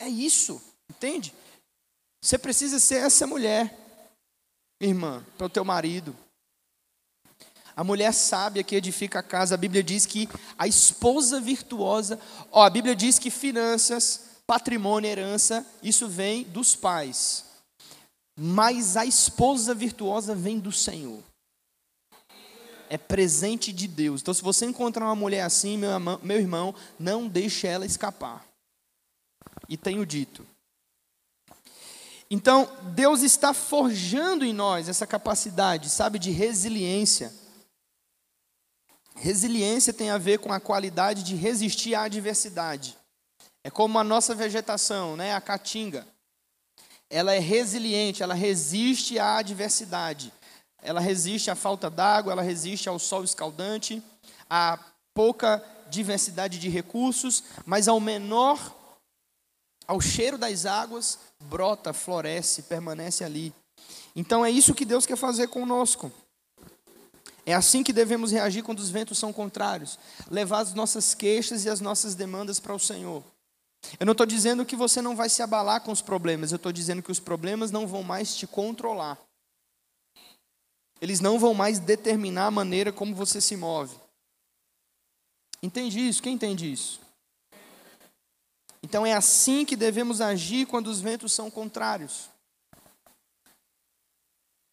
[0.00, 1.32] É isso, entende?
[2.20, 3.72] Você precisa ser essa mulher,
[4.80, 6.16] irmã, para o teu marido.
[7.76, 12.18] A mulher sábia que edifica a casa, a Bíblia diz que a esposa virtuosa,
[12.50, 17.44] ó, a Bíblia diz que finanças, patrimônio, herança, isso vem dos pais.
[18.36, 21.29] Mas a esposa virtuosa vem do Senhor.
[22.90, 24.20] É presente de Deus.
[24.20, 28.44] Então, se você encontrar uma mulher assim, meu, irmão, não deixe ela escapar.
[29.68, 30.44] E tenho dito.
[32.28, 37.32] Então, Deus está forjando em nós essa capacidade, sabe, de resiliência.
[39.14, 42.98] Resiliência tem a ver com a qualidade de resistir à adversidade.
[43.62, 45.32] É como a nossa vegetação, né?
[45.32, 46.04] a caatinga.
[47.08, 50.32] Ela é resiliente, ela resiste à adversidade.
[50.82, 54.02] Ela resiste à falta d'água, ela resiste ao sol escaldante,
[54.48, 54.78] à
[55.14, 58.58] pouca diversidade de recursos, mas ao menor,
[59.86, 63.52] ao cheiro das águas, brota, floresce, permanece ali.
[64.14, 66.12] Então é isso que Deus quer fazer conosco.
[67.44, 69.98] É assim que devemos reagir quando os ventos são contrários,
[70.30, 73.22] levar as nossas queixas e as nossas demandas para o Senhor.
[73.98, 76.70] Eu não estou dizendo que você não vai se abalar com os problemas, eu estou
[76.70, 79.18] dizendo que os problemas não vão mais te controlar.
[81.00, 83.96] Eles não vão mais determinar a maneira como você se move.
[85.62, 86.22] Entende isso?
[86.22, 87.00] Quem entende isso?
[88.82, 92.28] Então é assim que devemos agir quando os ventos são contrários.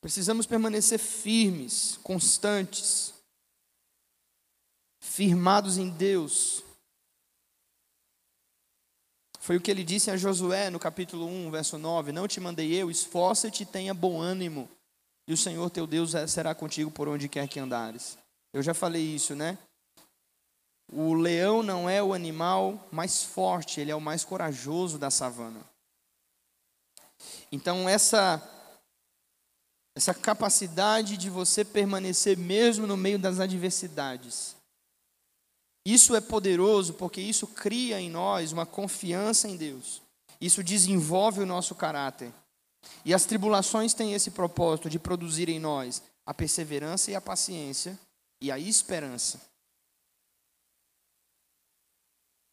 [0.01, 3.13] Precisamos permanecer firmes, constantes,
[4.99, 6.63] firmados em Deus,
[9.47, 12.73] foi o que ele disse a Josué no capítulo 1, verso 9: Não te mandei
[12.73, 14.69] eu, esforça-te e tenha bom ânimo,
[15.27, 18.17] e o Senhor teu Deus será contigo por onde quer que andares.
[18.53, 19.57] Eu já falei isso, né?
[20.91, 25.59] O leão não é o animal mais forte, ele é o mais corajoso da savana.
[27.51, 28.41] Então, essa,
[29.95, 34.55] essa capacidade de você permanecer mesmo no meio das adversidades,
[35.85, 40.01] isso é poderoso porque isso cria em nós uma confiança em Deus.
[40.39, 42.33] Isso desenvolve o nosso caráter.
[43.05, 47.97] E as tribulações têm esse propósito de produzir em nós a perseverança e a paciência
[48.41, 49.41] e a esperança.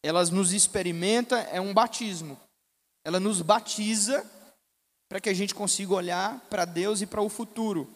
[0.03, 2.39] Elas nos experimenta, é um batismo.
[3.03, 4.25] Ela nos batiza
[5.09, 7.87] para que a gente consiga olhar para Deus e para o futuro.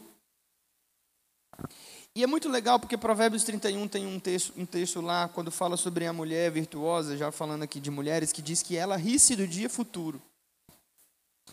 [2.15, 5.77] E é muito legal porque Provérbios 31 tem um texto, um texto lá, quando fala
[5.77, 9.47] sobre a mulher virtuosa, já falando aqui de mulheres, que diz que ela ri-se do
[9.47, 10.21] dia futuro.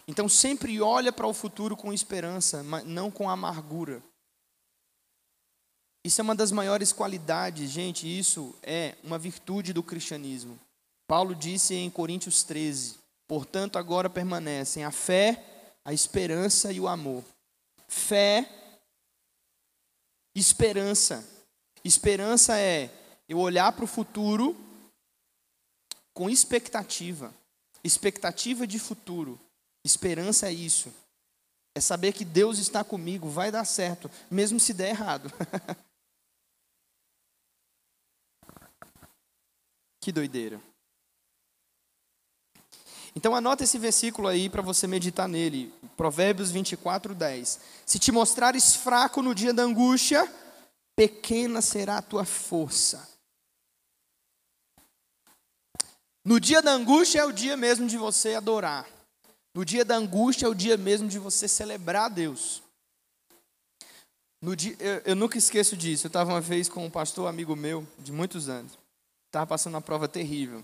[0.09, 4.03] Então sempre olha para o futuro com esperança, mas não com amargura.
[6.05, 10.57] Isso é uma das maiores qualidades, gente, isso é uma virtude do cristianismo.
[11.09, 15.45] Paulo disse em Coríntios 13: Portanto, agora permanecem a fé,
[15.85, 17.25] a esperança e o amor.
[17.89, 18.49] Fé,
[20.33, 21.29] esperança.
[21.85, 22.91] Esperança é
[23.29, 24.57] eu olhar para o futuro
[26.15, 27.35] com expectativa.
[27.83, 29.41] Expectativa de futuro.
[29.87, 30.93] Esperança é isso.
[31.73, 35.31] É saber que Deus está comigo, vai dar certo, mesmo se der errado.
[40.03, 40.61] que doideira.
[43.15, 45.73] Então anota esse versículo aí para você meditar nele.
[45.97, 47.61] Provérbios 24, 10.
[47.87, 50.29] Se te mostrares fraco no dia da angústia,
[50.97, 53.09] pequena será a tua força.
[56.25, 58.96] No dia da angústia é o dia mesmo de você adorar.
[59.57, 62.63] No dia da angústia é o dia mesmo de você celebrar Deus.
[64.55, 66.07] Dia, eu, eu nunca esqueço disso.
[66.07, 68.79] Eu estava uma vez com um pastor amigo meu, de muitos anos.
[69.29, 70.63] Estava passando uma prova terrível.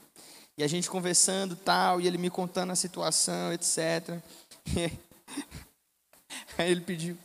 [0.59, 4.21] E a gente conversando tal, e ele me contando a situação, etc.
[6.59, 7.17] Aí ele pediu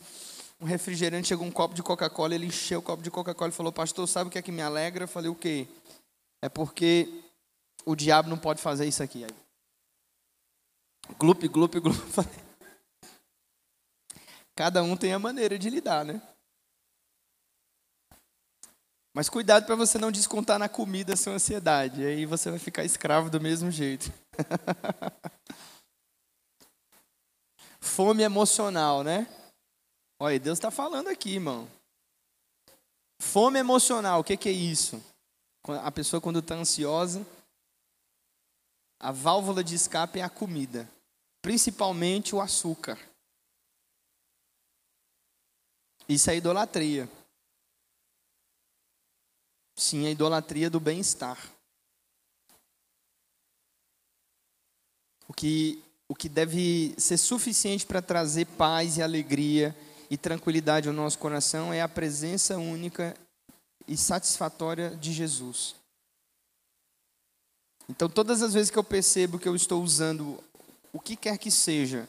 [0.58, 3.72] um refrigerante, chegou um copo de Coca-Cola, ele encheu o copo de Coca-Cola e falou,
[3.72, 5.04] pastor, sabe o que é que me alegra?
[5.04, 5.68] Eu falei, o quê?
[6.40, 7.24] É porque
[7.84, 9.22] o diabo não pode fazer isso aqui.
[9.22, 9.47] Aí,
[11.16, 11.96] glup, glup, glup.
[14.56, 16.20] Cada um tem a maneira de lidar, né?
[19.14, 22.04] Mas cuidado para você não descontar na comida a sua ansiedade.
[22.04, 24.12] Aí você vai ficar escravo do mesmo jeito.
[27.80, 29.26] Fome emocional, né?
[30.20, 31.68] Olha, Deus está falando aqui, irmão.
[33.20, 35.02] Fome emocional, o que, que é isso?
[35.82, 37.26] A pessoa, quando está ansiosa,
[39.00, 40.88] a válvula de escape é a comida,
[41.42, 42.98] principalmente o açúcar.
[46.08, 47.08] Isso é idolatria.
[49.76, 51.38] Sim, a idolatria do bem-estar.
[55.28, 59.76] O que, o que deve ser suficiente para trazer paz e alegria
[60.10, 63.14] e tranquilidade ao nosso coração é a presença única
[63.86, 65.76] e satisfatória de Jesus.
[67.88, 70.42] Então, todas as vezes que eu percebo que eu estou usando
[70.92, 72.08] o que quer que seja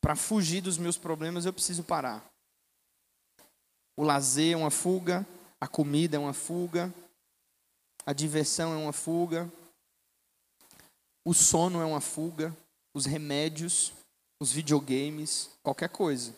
[0.00, 2.24] para fugir dos meus problemas, eu preciso parar.
[3.96, 5.26] O lazer é uma fuga,
[5.60, 6.92] a comida é uma fuga,
[8.04, 9.50] a diversão é uma fuga,
[11.24, 12.54] o sono é uma fuga,
[12.92, 13.92] os remédios,
[14.38, 16.34] os videogames, qualquer coisa.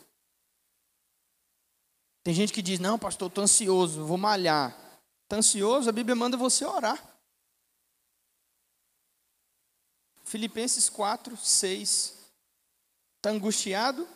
[2.23, 4.77] Tem gente que diz: Não, pastor, estou ansioso, vou malhar.
[5.25, 5.89] Está ansioso?
[5.89, 7.03] A Bíblia manda você orar.
[10.27, 12.15] Filipenses 4, 6.
[13.17, 14.07] Está angustiado?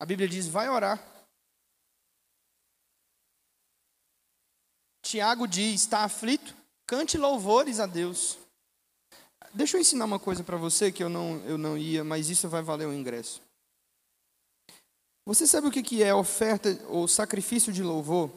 [0.00, 1.00] A Bíblia diz: vai orar.
[5.02, 6.56] Tiago diz: está aflito?
[6.86, 8.38] Cante louvores a Deus.
[9.52, 12.48] Deixa eu ensinar uma coisa para você que eu não, eu não ia, mas isso
[12.48, 13.42] vai valer o ingresso.
[15.26, 18.30] Você sabe o que é oferta ou sacrifício de louvor?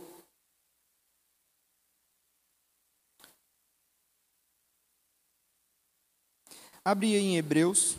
[6.88, 7.98] Abre aí em Hebreus.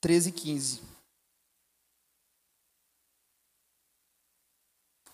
[0.00, 0.80] Treze, quinze.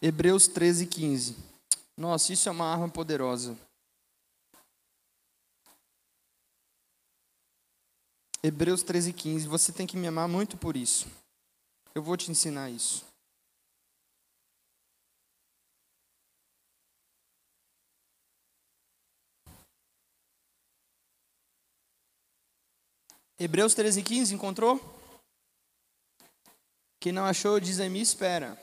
[0.02, 1.35] Hebreus 13, 15.
[1.96, 3.56] Nossa, isso é uma arma poderosa.
[8.42, 9.48] Hebreus 13, 15.
[9.48, 11.06] Você tem que me amar muito por isso.
[11.94, 13.15] Eu vou te ensinar isso.
[23.38, 24.81] Hebreus 13, 15, encontrou?
[26.98, 28.58] Quem não achou, diz a mim, espera.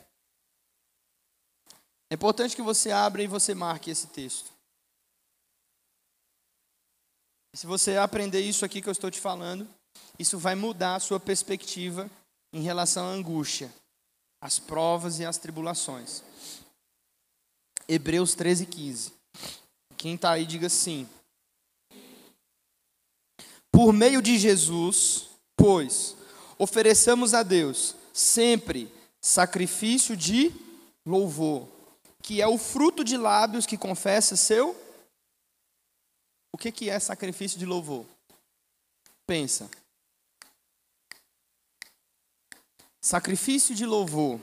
[2.10, 4.52] É importante que você abra e você marque esse texto.
[7.54, 9.70] Se você aprender isso aqui que eu estou te falando,
[10.18, 12.10] isso vai mudar a sua perspectiva
[12.52, 13.72] em relação à angústia,
[14.42, 16.24] às provas e às tribulações.
[17.88, 19.14] Hebreus 13, 15.
[19.98, 21.08] Quem está aí, diga sim
[23.74, 26.16] por meio de Jesus, pois
[26.60, 28.88] ofereçamos a Deus sempre
[29.20, 30.52] sacrifício de
[31.04, 31.68] louvor,
[32.22, 34.80] que é o fruto de lábios que confessa seu.
[36.54, 38.06] O que, que é sacrifício de louvor?
[39.26, 39.68] Pensa.
[43.02, 44.40] Sacrifício de louvor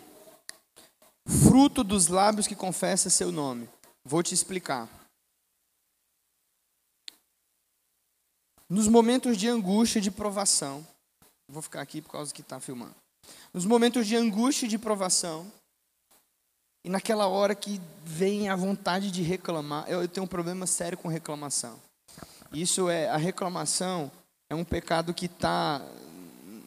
[1.24, 3.68] fruto dos lábios que confessa seu nome.
[4.04, 4.99] Vou te explicar.
[8.70, 10.86] Nos momentos de angústia e de provação,
[11.48, 12.94] vou ficar aqui por causa que está filmando.
[13.52, 15.50] Nos momentos de angústia e de provação,
[16.84, 20.96] e naquela hora que vem a vontade de reclamar, eu, eu tenho um problema sério
[20.96, 21.80] com reclamação.
[22.52, 24.10] Isso é, a reclamação
[24.48, 25.84] é um pecado que está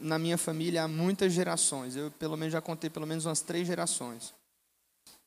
[0.02, 1.96] na minha família há muitas gerações.
[1.96, 4.34] Eu, pelo menos, já contei pelo menos umas três gerações.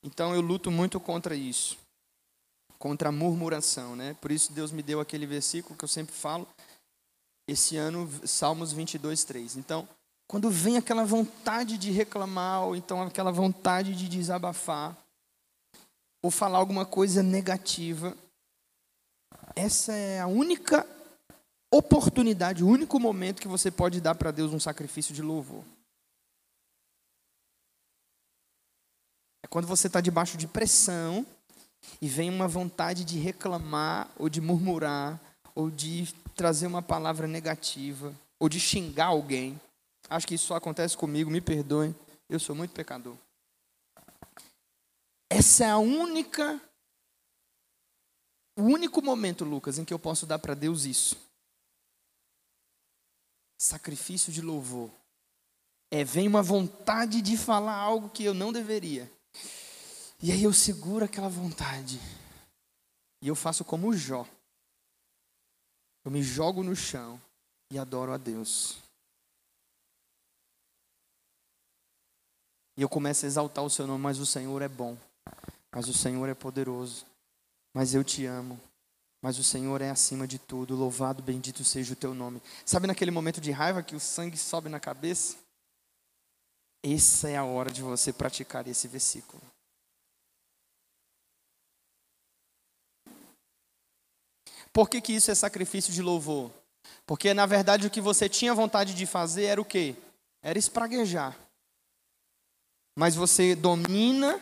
[0.02, 1.78] Então, eu luto muito contra isso.
[2.78, 4.14] Contra a murmuração, né?
[4.20, 6.46] Por isso, Deus me deu aquele versículo que eu sempre falo.
[7.48, 9.56] Esse ano, Salmos 22, 3.
[9.56, 9.88] Então,
[10.26, 14.96] quando vem aquela vontade de reclamar, ou então aquela vontade de desabafar,
[16.22, 18.16] ou falar alguma coisa negativa,
[19.54, 20.84] essa é a única
[21.72, 25.62] oportunidade, o único momento que você pode dar para Deus um sacrifício de louvor.
[29.44, 31.24] É quando você está debaixo de pressão
[32.02, 35.20] e vem uma vontade de reclamar, ou de murmurar,
[35.54, 39.60] ou de trazer uma palavra negativa, ou de xingar alguém.
[40.08, 41.96] Acho que isso só acontece comigo, me perdoem,
[42.28, 43.16] eu sou muito pecador.
[45.28, 46.60] Essa é a única,
[48.56, 51.16] o único momento, Lucas, em que eu posso dar para Deus isso.
[53.58, 54.90] Sacrifício de louvor.
[55.90, 59.10] É, vem uma vontade de falar algo que eu não deveria.
[60.22, 62.00] E aí eu seguro aquela vontade.
[63.22, 64.26] E eu faço como Jó.
[66.06, 67.20] Eu me jogo no chão
[67.68, 68.78] e adoro a Deus.
[72.76, 74.96] E eu começo a exaltar o seu nome, mas o Senhor é bom.
[75.72, 77.04] Mas o Senhor é poderoso.
[77.74, 78.60] Mas eu te amo.
[79.20, 80.76] Mas o Senhor é acima de tudo.
[80.76, 82.40] Louvado, bendito seja o teu nome.
[82.64, 85.36] Sabe naquele momento de raiva que o sangue sobe na cabeça?
[86.84, 89.42] Essa é a hora de você praticar esse versículo.
[94.76, 96.50] Por que, que isso é sacrifício de louvor?
[97.06, 99.96] Porque na verdade o que você tinha vontade de fazer era o quê?
[100.42, 101.34] Era espraguejar
[102.96, 104.40] mas você domina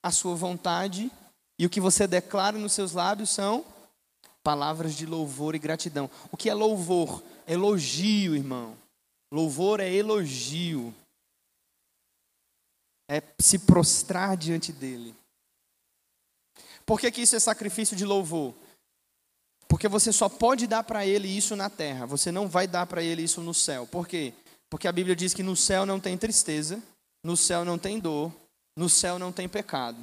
[0.00, 1.10] a sua vontade
[1.58, 3.64] e o que você declara nos seus lábios são
[4.44, 6.08] palavras de louvor e gratidão.
[6.30, 7.22] O que é louvor?
[7.48, 8.76] Elogio, irmão.
[9.32, 10.94] Louvor é elogio.
[13.10, 15.14] É se prostrar diante dele.
[16.86, 18.54] Por que, que isso é sacrifício de louvor?
[19.68, 23.02] Porque você só pode dar para ele isso na terra, você não vai dar para
[23.02, 23.86] ele isso no céu.
[23.86, 24.32] Por quê?
[24.70, 26.82] Porque a Bíblia diz que no céu não tem tristeza,
[27.22, 28.32] no céu não tem dor,
[28.76, 30.02] no céu não tem pecado.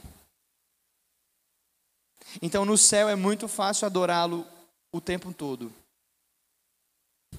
[2.41, 4.47] Então no céu é muito fácil adorá-lo
[4.91, 5.73] o tempo todo.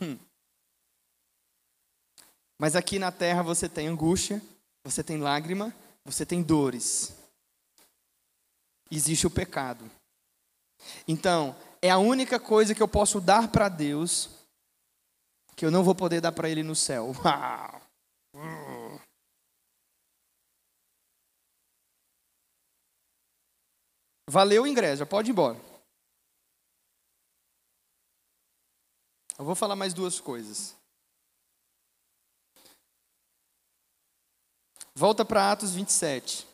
[0.01, 0.19] Hum.
[2.59, 4.41] Mas aqui na terra você tem angústia,
[4.85, 7.13] você tem lágrima, você tem dores.
[8.91, 9.91] Existe o pecado.
[11.07, 14.31] Então, é a única coisa que eu posso dar para Deus
[15.57, 17.13] que eu não vou poder dar para Ele no céu.
[24.29, 25.57] Valeu o ingresso, pode ir embora.
[29.39, 30.75] Eu vou falar mais duas coisas.
[34.95, 36.52] Volta para Atos 27.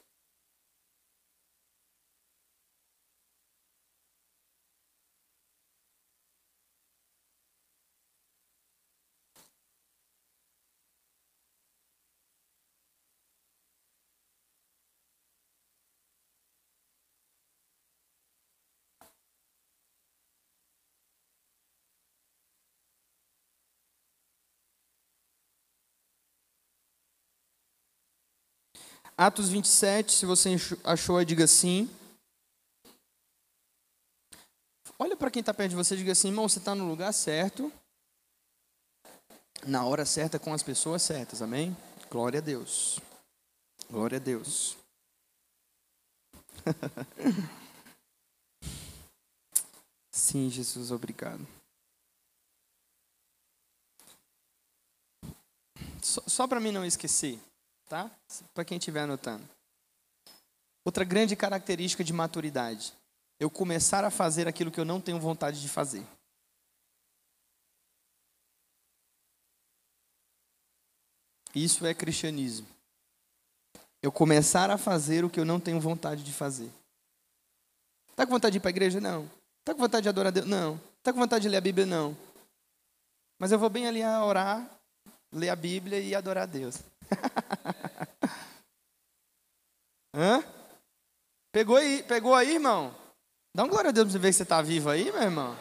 [29.20, 30.50] Atos 27, se você
[30.84, 31.90] achou, diga sim.
[34.96, 37.12] Olha para quem está perto de você e diga assim, irmão, você está no lugar
[37.12, 37.72] certo,
[39.66, 41.76] na hora certa, com as pessoas certas, amém?
[42.08, 43.00] Glória a Deus.
[43.90, 44.76] Glória a Deus.
[50.12, 51.44] Sim, Jesus, obrigado.
[56.00, 57.40] Só, só para mim não esquecer
[57.88, 58.10] tá?
[58.52, 59.48] Para quem estiver anotando.
[60.84, 62.92] Outra grande característica de maturidade,
[63.40, 66.04] eu começar a fazer aquilo que eu não tenho vontade de fazer.
[71.54, 72.68] Isso é cristianismo.
[74.02, 76.70] Eu começar a fazer o que eu não tenho vontade de fazer.
[78.14, 79.00] Tá com vontade de ir para a igreja?
[79.00, 79.28] Não.
[79.64, 80.46] Tá com vontade de adorar a Deus?
[80.46, 80.80] Não.
[81.02, 81.86] Tá com vontade de ler a Bíblia?
[81.86, 82.16] Não.
[83.38, 84.68] Mas eu vou bem ali a orar,
[85.32, 86.76] ler a Bíblia e adorar a Deus.
[90.14, 90.42] Hã?
[91.52, 92.94] Pegou aí, pegou aí, irmão?
[93.54, 95.56] Dá um glória a Deus pra você ver que você está vivo aí, meu irmão.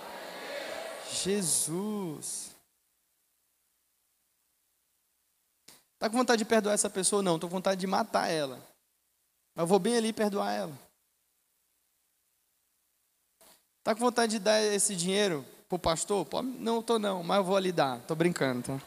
[1.11, 2.55] Jesus.
[5.99, 7.23] Tá com vontade de perdoar essa pessoa?
[7.23, 8.57] Não, tô com vontade de matar ela.
[9.55, 10.77] Mas eu vou bem ali perdoar ela.
[13.83, 16.27] Tá com vontade de dar esse dinheiro pro pastor?
[16.43, 17.99] Não, tô não, mas eu vou ali dar.
[18.01, 18.81] Tô brincando, tá?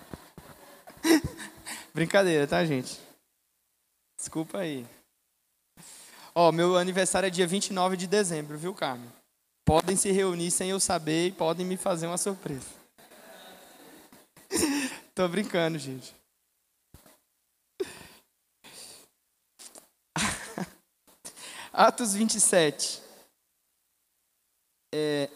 [1.92, 3.00] Brincadeira, tá, gente?
[4.16, 4.86] Desculpa aí.
[6.34, 9.10] Ó, meu aniversário é dia 29 de dezembro, viu, Carmen?
[9.64, 12.68] Podem se reunir sem eu saber e podem me fazer uma surpresa.
[15.14, 16.14] Tô brincando, gente.
[21.72, 23.02] Atos 27.
[24.94, 25.28] É...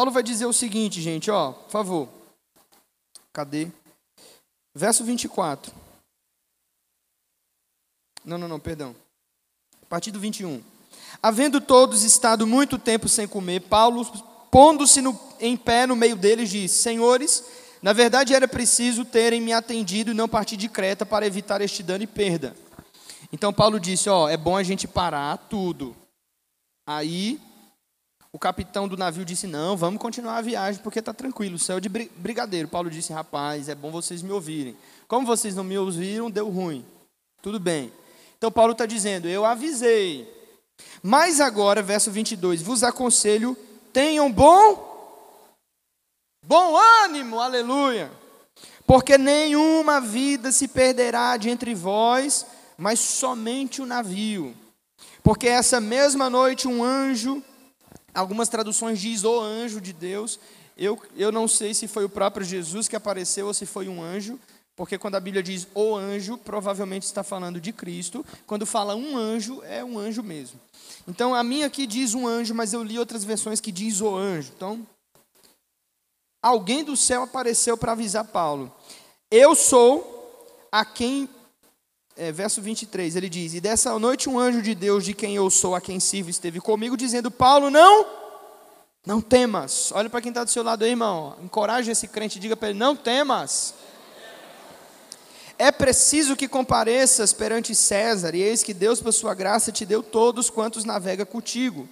[0.00, 2.08] Paulo vai dizer o seguinte, gente, ó, por favor.
[3.34, 3.68] Cadê?
[4.74, 5.70] Verso 24.
[8.24, 8.96] Não, não, não, perdão.
[9.82, 10.62] A partir do 21.
[11.22, 14.10] Havendo todos estado muito tempo sem comer, Paulo,
[14.50, 15.02] pondo-se
[15.38, 17.44] em pé no meio deles, disse: Senhores,
[17.82, 21.82] na verdade era preciso terem me atendido e não partir de Creta para evitar este
[21.82, 22.56] dano e perda.
[23.30, 25.94] Então Paulo disse: Ó, é bom a gente parar tudo.
[26.86, 27.38] Aí
[28.32, 31.78] o capitão do navio disse: Não, vamos continuar a viagem porque está tranquilo, o céu
[31.78, 32.68] é de brigadeiro.
[32.68, 34.76] Paulo disse: Rapaz, é bom vocês me ouvirem.
[35.08, 36.84] Como vocês não me ouviram, deu ruim.
[37.42, 37.92] Tudo bem.
[38.38, 40.28] Então Paulo está dizendo: Eu avisei.
[41.02, 43.56] Mas agora, verso 22, vos aconselho,
[43.92, 45.54] tenham bom,
[46.46, 48.10] bom ânimo, aleluia.
[48.86, 52.46] Porque nenhuma vida se perderá de entre vós,
[52.78, 54.54] mas somente o navio.
[55.22, 57.42] Porque essa mesma noite um anjo,
[58.14, 60.38] algumas traduções diz o anjo de Deus,
[60.76, 64.02] eu, eu não sei se foi o próprio Jesus que apareceu ou se foi um
[64.02, 64.38] anjo,
[64.80, 68.24] porque quando a Bíblia diz o anjo, provavelmente está falando de Cristo.
[68.46, 70.58] Quando fala um anjo, é um anjo mesmo.
[71.06, 74.16] Então, a minha aqui diz um anjo, mas eu li outras versões que diz o
[74.16, 74.50] anjo.
[74.56, 74.86] Então,
[76.42, 78.74] alguém do céu apareceu para avisar Paulo.
[79.30, 81.28] Eu sou a quem.
[82.22, 85.48] É, verso 23, ele diz: E dessa noite um anjo de Deus, de quem eu
[85.48, 88.04] sou, a quem sirvo, esteve comigo, dizendo: Paulo, não,
[89.06, 89.90] não temas.
[89.92, 91.34] Olha para quem está do seu lado aí, irmão.
[91.42, 93.72] Encoraje esse crente, diga para ele: Não temas.
[95.56, 100.02] É preciso que compareças perante César, e eis que Deus, por sua graça, te deu
[100.02, 101.88] todos quantos navega contigo.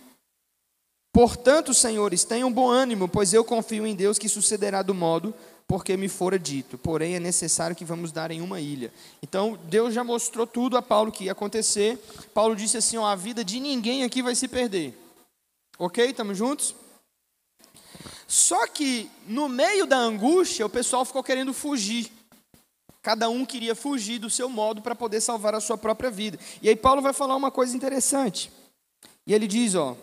[1.10, 5.34] Portanto, senhores, tenham bom ânimo, pois eu confio em Deus que sucederá do modo
[5.68, 6.78] porque me fora dito.
[6.78, 8.90] Porém, é necessário que vamos dar em uma ilha.
[9.22, 11.98] Então, Deus já mostrou tudo a Paulo que ia acontecer.
[12.32, 14.98] Paulo disse assim: ó, a vida de ninguém aqui vai se perder.
[15.78, 16.06] Ok?
[16.06, 16.74] Estamos juntos?
[18.26, 22.10] Só que, no meio da angústia, o pessoal ficou querendo fugir.
[23.02, 26.38] Cada um queria fugir do seu modo para poder salvar a sua própria vida.
[26.60, 28.50] E aí Paulo vai falar uma coisa interessante.
[29.26, 29.96] E ele diz, ó,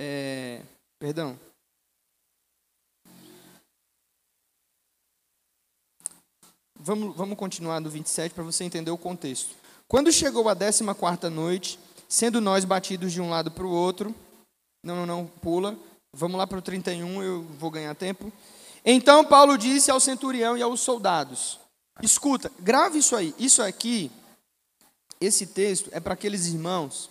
[0.00, 0.62] é,
[0.98, 1.38] perdão.
[6.82, 9.54] Vamos, vamos continuar no 27 para você entender o contexto.
[9.86, 11.78] Quando chegou a 14 quarta noite,
[12.08, 14.14] sendo nós batidos de um lado para o outro,
[14.82, 15.76] não, não, não, pula,
[16.10, 18.32] vamos lá para o 31, eu vou ganhar tempo.
[18.82, 21.60] Então Paulo disse ao centurião e aos soldados:
[22.00, 23.34] Escuta, grave isso aí.
[23.38, 24.10] Isso aqui,
[25.20, 27.10] esse texto é para aqueles irmãos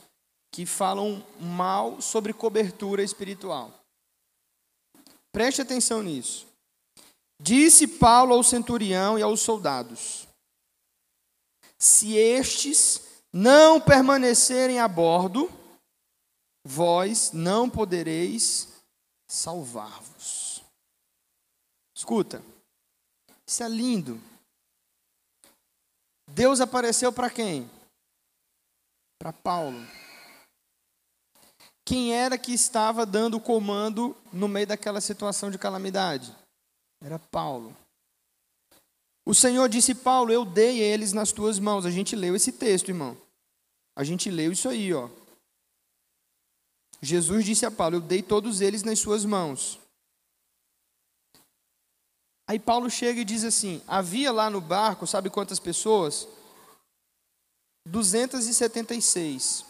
[0.52, 3.72] que falam mal sobre cobertura espiritual.
[5.32, 6.49] Preste atenção nisso.
[7.40, 10.28] Disse Paulo ao centurião e aos soldados:
[11.78, 15.50] Se estes não permanecerem a bordo,
[16.66, 18.68] vós não podereis
[19.28, 20.62] salvar-vos.
[21.96, 22.44] Escuta,
[23.48, 24.22] isso é lindo.
[26.28, 27.70] Deus apareceu para quem?
[29.18, 29.80] Para Paulo.
[31.86, 36.36] Quem era que estava dando o comando no meio daquela situação de calamidade?
[37.02, 37.76] Era Paulo.
[39.26, 41.86] O Senhor disse: Paulo, eu dei eles nas tuas mãos.
[41.86, 43.18] A gente leu esse texto, irmão.
[43.96, 45.10] A gente leu isso aí, ó.
[47.02, 49.80] Jesus disse a Paulo: Eu dei todos eles nas suas mãos.
[52.50, 56.28] Aí Paulo chega e diz assim: havia lá no barco, sabe quantas pessoas?
[57.86, 59.64] 276.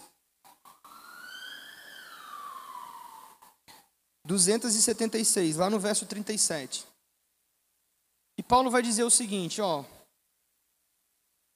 [4.26, 6.89] 276, lá no verso 37.
[8.40, 9.84] E Paulo vai dizer o seguinte, ó: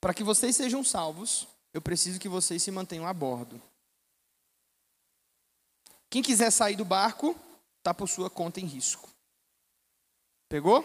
[0.01, 3.61] Para que vocês sejam salvos, eu preciso que vocês se mantenham a bordo.
[6.09, 7.39] Quem quiser sair do barco,
[7.77, 9.09] está por sua conta em risco.
[10.49, 10.81] Pegou?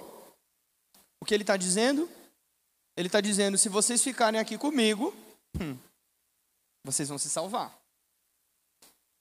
[1.21, 2.09] O que ele está dizendo?
[2.97, 5.13] Ele está dizendo: se vocês ficarem aqui comigo,
[5.61, 5.77] hum,
[6.85, 7.77] vocês vão se salvar.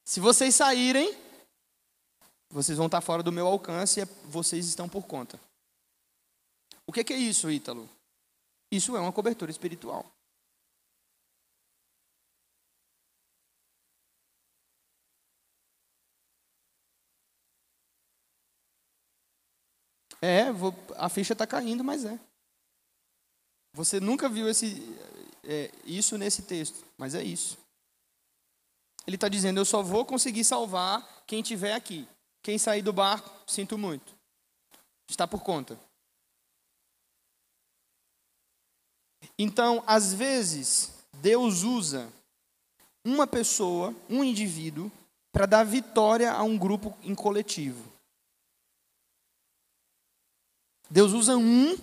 [0.05, 1.17] Se vocês saírem,
[2.51, 5.46] vocês vão estar fora do meu alcance e vocês estão por conta.
[6.87, 7.89] O que é isso, Ítalo?
[8.71, 10.09] Isso é uma cobertura espiritual.
[20.21, 22.19] É, vou, a ficha está caindo, mas é.
[23.73, 24.81] Você nunca viu esse,
[25.43, 27.57] é, isso nesse texto, mas é isso.
[29.05, 32.07] Ele está dizendo: eu só vou conseguir salvar quem estiver aqui.
[32.41, 34.15] Quem sair do barco, sinto muito.
[35.09, 35.79] Está por conta.
[39.37, 42.11] Então, às vezes, Deus usa
[43.05, 44.91] uma pessoa, um indivíduo,
[45.31, 47.91] para dar vitória a um grupo em coletivo.
[50.89, 51.77] Deus usa um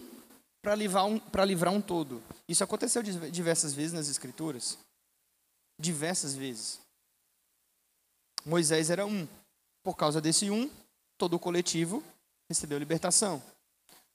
[0.62, 2.22] para livrar, um livrar um todo.
[2.48, 4.78] Isso aconteceu diversas vezes nas Escrituras.
[5.78, 6.80] Diversas vezes.
[8.44, 9.28] Moisés era um.
[9.82, 10.70] Por causa desse um,
[11.18, 12.02] todo o coletivo
[12.48, 13.42] recebeu libertação.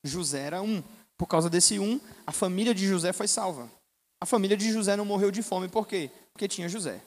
[0.04, 0.84] José era um.
[1.20, 3.70] Por causa desse um, a família de José foi salva.
[4.22, 6.10] A família de José não morreu de fome, por quê?
[6.32, 7.04] Porque tinha José.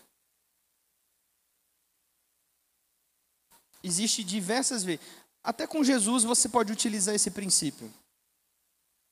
[3.83, 5.01] Existe diversas vezes.
[5.43, 7.91] Até com Jesus você pode utilizar esse princípio.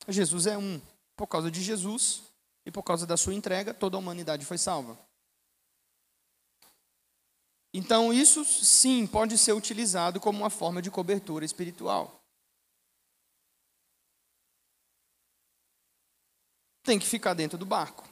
[0.06, 0.78] Jesus é um.
[1.16, 2.22] Por causa de Jesus
[2.66, 4.98] e por causa da sua entrega, toda a humanidade foi salva.
[7.72, 12.19] Então, isso sim pode ser utilizado como uma forma de cobertura espiritual.
[16.90, 18.04] Tem que ficar dentro do barco.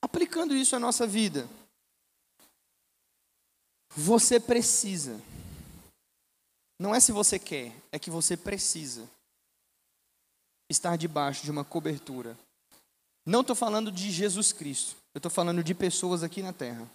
[0.00, 1.48] Aplicando isso à nossa vida,
[3.96, 5.20] você precisa
[6.82, 9.08] não é se você quer, é que você precisa
[10.68, 12.36] estar debaixo de uma cobertura.
[13.24, 16.90] Não estou falando de Jesus Cristo, eu estou falando de pessoas aqui na terra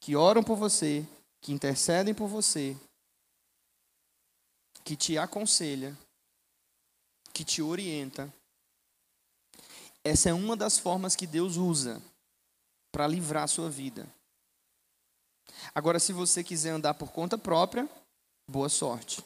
[0.00, 1.06] que oram por você,
[1.42, 2.74] que intercedem por você,
[4.82, 5.94] que te aconselha,
[7.34, 8.32] que te orienta.
[10.04, 12.02] Essa é uma das formas que Deus usa
[12.92, 14.08] para livrar a sua vida.
[15.74, 17.88] Agora, se você quiser andar por conta própria,
[18.50, 19.22] Boa sorte.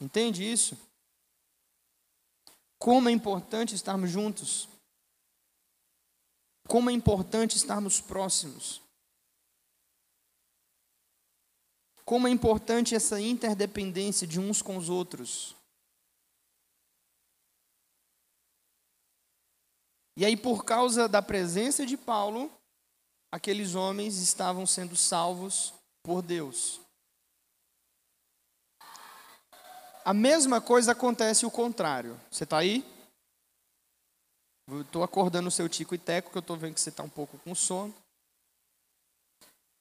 [0.00, 0.78] Entende isso?
[2.78, 4.68] Como é importante estarmos juntos.
[6.68, 8.80] Como é importante estarmos próximos.
[12.04, 15.56] Como é importante essa interdependência de uns com os outros.
[20.16, 22.52] E aí, por causa da presença de Paulo,
[23.32, 25.74] aqueles homens estavam sendo salvos
[26.04, 26.80] por Deus.
[30.04, 32.20] A mesma coisa acontece o contrário.
[32.30, 32.84] Você está aí?
[34.82, 37.08] Estou acordando o seu tico e teco, que eu estou vendo que você está um
[37.08, 37.94] pouco com sono.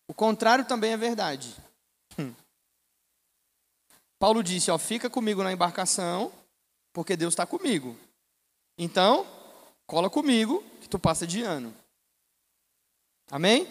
[0.08, 1.56] O contrário também é verdade.
[2.18, 2.34] Hum.
[4.20, 6.32] Paulo disse: ó, fica comigo na embarcação,
[6.94, 7.98] porque Deus está comigo.
[8.78, 9.28] Então,
[9.86, 11.76] cola comigo, que tu passa de ano.
[13.30, 13.68] Amém?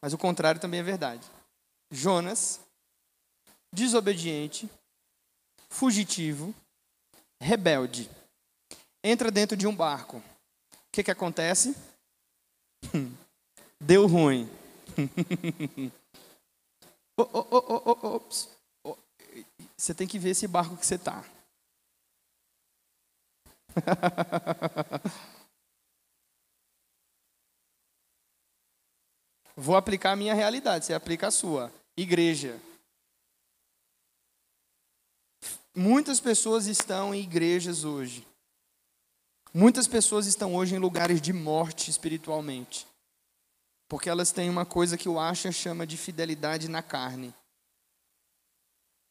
[0.00, 1.26] Mas o contrário também é verdade.
[1.90, 2.60] Jonas,
[3.72, 4.68] desobediente,
[5.70, 6.54] fugitivo,
[7.40, 8.10] rebelde,
[9.02, 10.18] entra dentro de um barco.
[10.18, 10.22] O
[10.92, 11.74] que, que acontece?
[13.80, 14.48] Deu ruim.
[17.16, 18.20] oh, oh,
[18.84, 18.96] oh,
[19.76, 21.24] você tem que ver esse barco que você está.
[29.56, 31.72] Vou aplicar a minha realidade, você aplica a sua.
[31.96, 32.60] Igreja.
[35.74, 38.26] Muitas pessoas estão em igrejas hoje.
[39.52, 42.86] Muitas pessoas estão hoje em lugares de morte espiritualmente.
[43.88, 47.34] Porque elas têm uma coisa que o Asha chama de fidelidade na carne.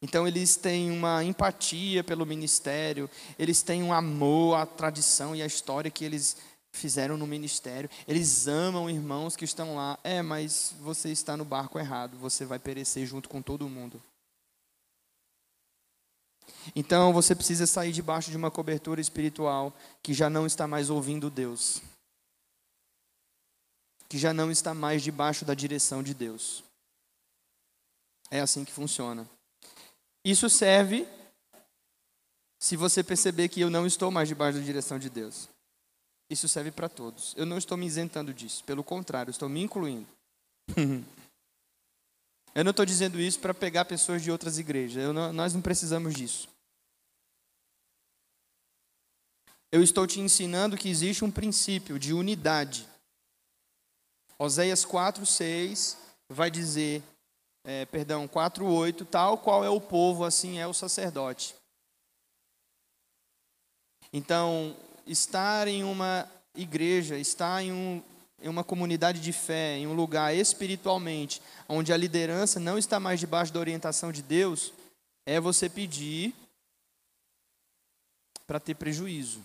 [0.02, 3.10] Então eles têm uma empatia pelo ministério,
[3.40, 6.36] eles têm um amor à tradição e à história que eles
[6.74, 7.90] fizeram no ministério.
[8.06, 9.98] Eles amam irmãos que estão lá.
[10.04, 14.02] É, mas você está no barco errado, você vai perecer junto com todo mundo.
[16.76, 21.30] Então você precisa sair debaixo de uma cobertura espiritual que já não está mais ouvindo
[21.30, 21.82] Deus.
[24.14, 26.64] Que já não está mais debaixo da direção de Deus.
[28.30, 29.28] É assim que funciona.
[30.24, 31.08] Isso serve
[32.60, 35.50] se você perceber que eu não estou mais debaixo da direção de Deus.
[36.30, 37.34] Isso serve para todos.
[37.36, 38.64] Eu não estou me isentando disso.
[38.66, 40.08] Pelo contrário, estou me incluindo.
[42.54, 45.12] Eu não estou dizendo isso para pegar pessoas de outras igrejas.
[45.12, 46.48] Não, nós não precisamos disso.
[49.72, 52.93] Eu estou te ensinando que existe um princípio de unidade.
[54.38, 55.98] Oséias 4, 6
[56.30, 57.04] vai dizer,
[57.64, 61.56] é, perdão, 4, 8, tal qual é o povo, assim é o sacerdote.
[64.12, 64.76] Então,
[65.08, 68.04] estar em uma igreja, estar em, um,
[68.42, 73.20] em uma comunidade de fé, em um lugar espiritualmente, onde a liderança não está mais
[73.20, 74.74] debaixo da orientação de Deus,
[75.26, 76.36] é você pedir
[78.46, 79.42] para ter prejuízo.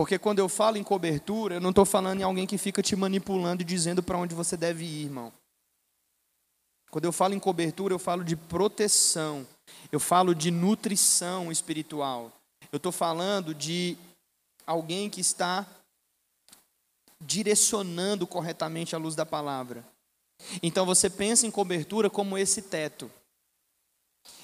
[0.00, 2.96] Porque quando eu falo em cobertura, eu não estou falando em alguém que fica te
[2.96, 5.30] manipulando e dizendo para onde você deve ir, irmão.
[6.90, 9.46] Quando eu falo em cobertura, eu falo de proteção,
[9.92, 12.32] eu falo de nutrição espiritual.
[12.72, 13.94] Eu estou falando de
[14.66, 15.66] alguém que está
[17.20, 19.84] direcionando corretamente a luz da palavra.
[20.62, 23.10] Então você pensa em cobertura como esse teto.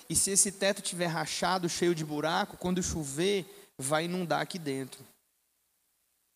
[0.06, 5.02] E se esse teto estiver rachado, cheio de buraco, quando chover, vai inundar aqui dentro.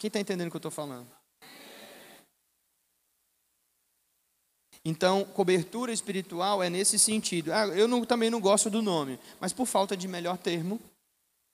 [0.01, 1.07] Quem está entendendo o que eu estou falando?
[4.83, 7.53] Então, cobertura espiritual é nesse sentido.
[7.53, 10.81] Ah, eu não, também não gosto do nome, mas por falta de melhor termo,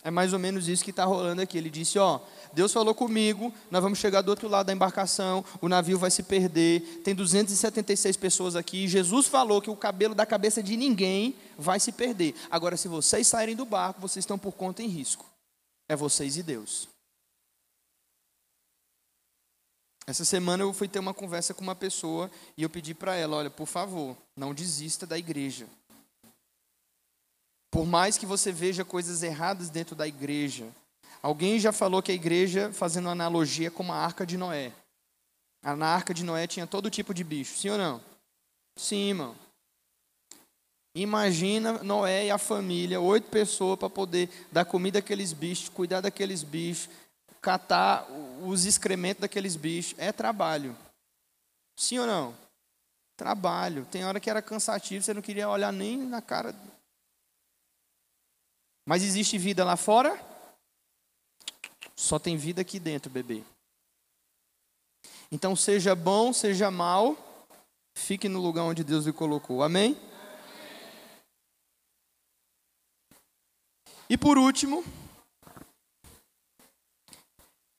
[0.05, 1.59] é mais ou menos isso que está rolando aqui.
[1.59, 2.21] Ele disse: Ó,
[2.53, 6.23] Deus falou comigo, nós vamos chegar do outro lado da embarcação, o navio vai se
[6.23, 8.87] perder, tem 276 pessoas aqui.
[8.87, 12.33] Jesus falou que o cabelo da cabeça de ninguém vai se perder.
[12.49, 15.27] Agora, se vocês saírem do barco, vocês estão por conta em risco.
[15.89, 16.95] É vocês e Deus.
[20.07, 23.37] Essa semana eu fui ter uma conversa com uma pessoa e eu pedi para ela:
[23.37, 25.67] olha, por favor, não desista da igreja.
[27.71, 30.67] Por mais que você veja coisas erradas dentro da igreja,
[31.21, 34.73] alguém já falou que a igreja, fazendo analogia, como a arca de Noé.
[35.63, 38.01] Na arca de Noé tinha todo tipo de bicho, sim ou não?
[38.77, 39.37] Sim, irmão.
[40.95, 46.43] Imagina Noé e a família, oito pessoas para poder dar comida àqueles bichos, cuidar daqueles
[46.43, 46.89] bichos,
[47.47, 48.05] catar
[48.43, 49.97] os excrementos daqueles bichos.
[49.99, 50.77] É trabalho.
[51.77, 52.37] Sim ou não?
[53.17, 53.87] Trabalho.
[53.87, 56.53] Tem hora que era cansativo, você não queria olhar nem na cara.
[58.85, 60.21] Mas existe vida lá fora?
[61.95, 63.45] Só tem vida aqui dentro, bebê.
[65.31, 67.17] Então, seja bom, seja mal,
[67.97, 69.63] fique no lugar onde Deus lhe colocou.
[69.63, 69.97] Amém?
[74.11, 74.85] E por último,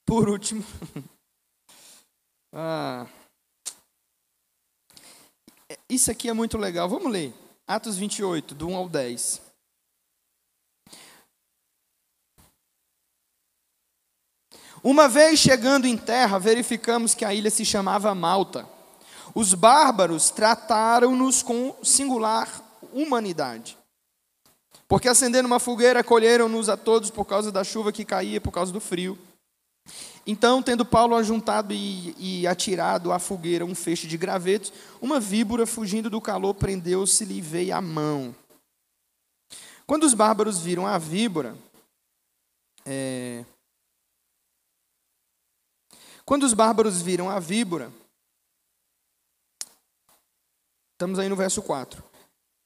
[0.08, 0.64] por último,
[2.56, 3.06] ah,
[5.90, 6.88] isso aqui é muito legal.
[6.88, 7.34] Vamos ler.
[7.68, 9.42] Atos 28, do 1 ao 10.
[14.82, 18.66] Uma vez chegando em terra, verificamos que a ilha se chamava Malta.
[19.36, 23.78] Os bárbaros trataram-nos com singular humanidade.
[24.88, 28.72] Porque acendendo uma fogueira, acolheram-nos a todos por causa da chuva que caía, por causa
[28.72, 29.18] do frio.
[30.26, 35.66] Então, tendo Paulo ajuntado e, e, atirado à fogueira um feixe de gravetos, uma víbora,
[35.66, 38.36] fugindo do calor, prendeu-se-lhe e veio à mão.
[39.86, 41.58] Quando os bárbaros viram a víbora,
[42.86, 43.46] é...
[46.26, 47.90] quando os bárbaros viram a víbora,
[50.92, 52.04] estamos aí no verso 4.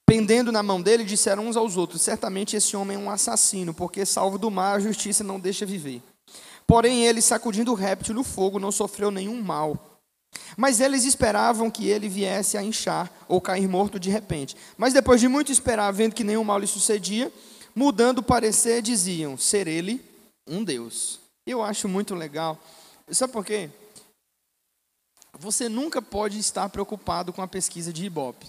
[0.04, 4.04] Pendendo na mão dele, disseram uns aos outros: Certamente esse homem é um assassino, porque,
[4.04, 6.02] salvo do mar, a justiça não deixa viver.
[6.72, 10.00] Porém, ele, sacudindo o réptil no fogo, não sofreu nenhum mal.
[10.56, 14.56] Mas eles esperavam que ele viesse a inchar ou cair morto de repente.
[14.78, 17.30] Mas depois de muito esperar, vendo que nenhum mal lhe sucedia,
[17.76, 20.02] mudando o parecer, diziam ser ele
[20.48, 21.20] um Deus.
[21.46, 22.58] Eu acho muito legal.
[23.10, 23.70] Sabe por quê?
[25.40, 28.48] Você nunca pode estar preocupado com a pesquisa de Ibope.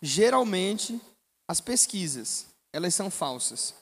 [0.00, 1.00] Geralmente,
[1.48, 3.74] as pesquisas, elas são falsas.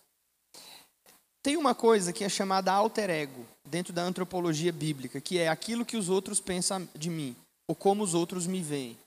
[1.47, 5.84] Tem uma coisa que é chamada alter ego, dentro da antropologia bíblica, que é aquilo
[5.86, 7.36] que os outros pensam de mim,
[7.68, 8.99] ou como os outros me veem.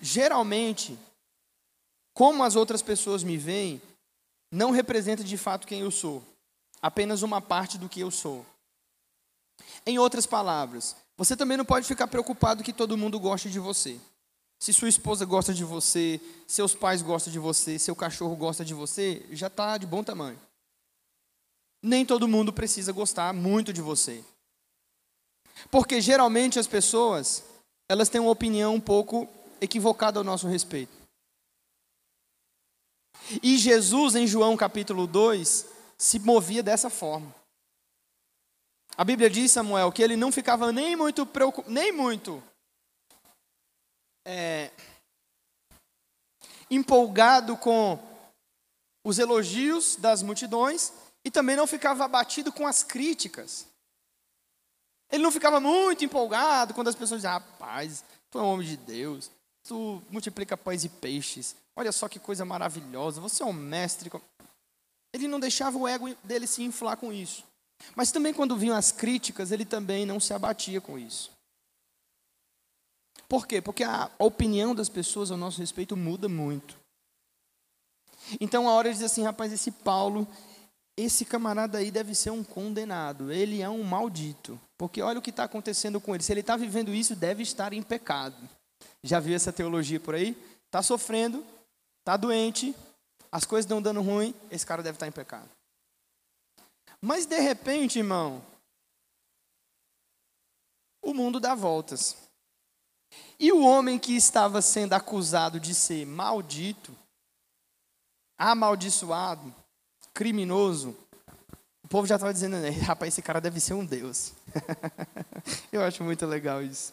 [0.00, 0.96] Geralmente,
[2.14, 3.82] como as outras pessoas me veem,
[4.52, 6.22] não representa de fato quem eu sou,
[6.80, 8.46] apenas uma parte do que eu sou.
[9.84, 13.98] Em outras palavras, você também não pode ficar preocupado que todo mundo goste de você.
[14.60, 18.74] Se sua esposa gosta de você, seus pais gostam de você, seu cachorro gosta de
[18.74, 20.38] você, já está de bom tamanho
[21.82, 24.24] nem todo mundo precisa gostar muito de você.
[25.70, 27.44] Porque geralmente as pessoas,
[27.88, 29.28] elas têm uma opinião um pouco
[29.60, 30.92] equivocada ao nosso respeito.
[33.42, 35.66] E Jesus, em João capítulo 2,
[35.96, 37.34] se movia dessa forma.
[38.96, 41.28] A Bíblia diz, Samuel, que ele não ficava nem muito,
[41.66, 42.42] nem muito
[44.26, 44.70] é,
[46.70, 47.98] empolgado com
[49.04, 50.92] os elogios das multidões
[51.24, 53.66] e também não ficava abatido com as críticas.
[55.10, 58.76] Ele não ficava muito empolgado quando as pessoas diziam, rapaz, tu é um homem de
[58.76, 59.30] Deus,
[59.64, 64.10] tu multiplica pães e peixes, olha só que coisa maravilhosa, você é um mestre.
[65.12, 67.44] Ele não deixava o ego dele se inflar com isso.
[67.96, 71.32] Mas também quando vinham as críticas, ele também não se abatia com isso.
[73.28, 73.60] Por quê?
[73.60, 76.78] Porque a opinião das pessoas ao nosso respeito muda muito.
[78.40, 80.26] Então a hora de dizer assim, rapaz, esse Paulo,
[81.00, 84.60] esse camarada aí deve ser um condenado, ele é um maldito.
[84.76, 86.24] Porque olha o que está acontecendo com ele.
[86.24, 88.36] Se ele está vivendo isso, deve estar em pecado.
[89.02, 90.36] Já viu essa teologia por aí?
[90.66, 91.44] Está sofrendo,
[92.00, 92.74] está doente,
[93.32, 95.48] as coisas estão dando ruim, esse cara deve estar em pecado.
[97.00, 98.42] Mas de repente, irmão,
[101.02, 102.16] o mundo dá voltas.
[103.38, 106.96] E o homem que estava sendo acusado de ser maldito,
[108.38, 109.54] amaldiçoado,
[110.14, 110.96] criminoso,
[111.84, 114.32] o povo já estava dizendo, rapaz, esse cara deve ser um Deus.
[115.72, 116.92] Eu acho muito legal isso.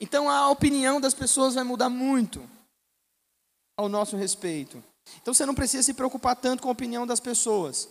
[0.00, 2.48] Então a opinião das pessoas vai mudar muito
[3.76, 4.82] ao nosso respeito.
[5.20, 7.88] Então você não precisa se preocupar tanto com a opinião das pessoas.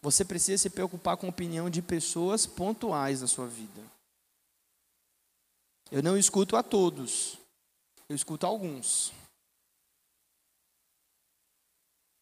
[0.00, 3.80] Você precisa se preocupar com a opinião de pessoas pontuais da sua vida.
[5.90, 7.38] Eu não escuto a todos,
[8.08, 9.12] eu escuto alguns.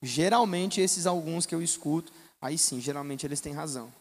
[0.02, 3.92] Geralmente, esses alguns que eu escuto, aí sim, geralmente eles têm razão.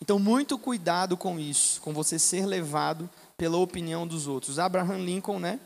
[0.00, 4.58] Então, muito cuidado com isso, com você ser levado pela opinião dos outros.
[4.58, 5.60] Abraham Lincoln, né,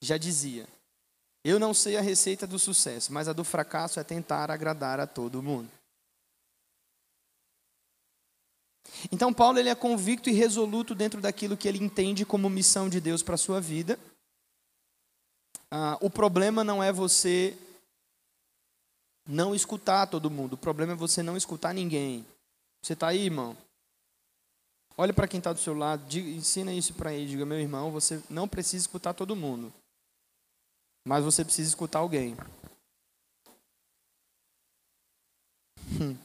[0.00, 0.66] já dizia:
[1.44, 5.06] Eu não sei a receita do sucesso, mas a do fracasso é tentar agradar a
[5.06, 5.70] todo mundo.
[9.10, 13.00] Então Paulo ele é convicto e resoluto dentro daquilo que ele entende como missão de
[13.00, 13.98] Deus para a sua vida.
[15.70, 17.56] Ah, o problema não é você
[19.26, 22.26] não escutar todo mundo, o problema é você não escutar ninguém.
[22.82, 23.56] Você está aí, irmão?
[24.96, 27.90] Olha para quem está do seu lado, diga, ensina isso para ele, diga, meu irmão,
[27.90, 29.72] você não precisa escutar todo mundo,
[31.04, 32.36] mas você precisa escutar alguém.
[36.00, 36.16] Hum.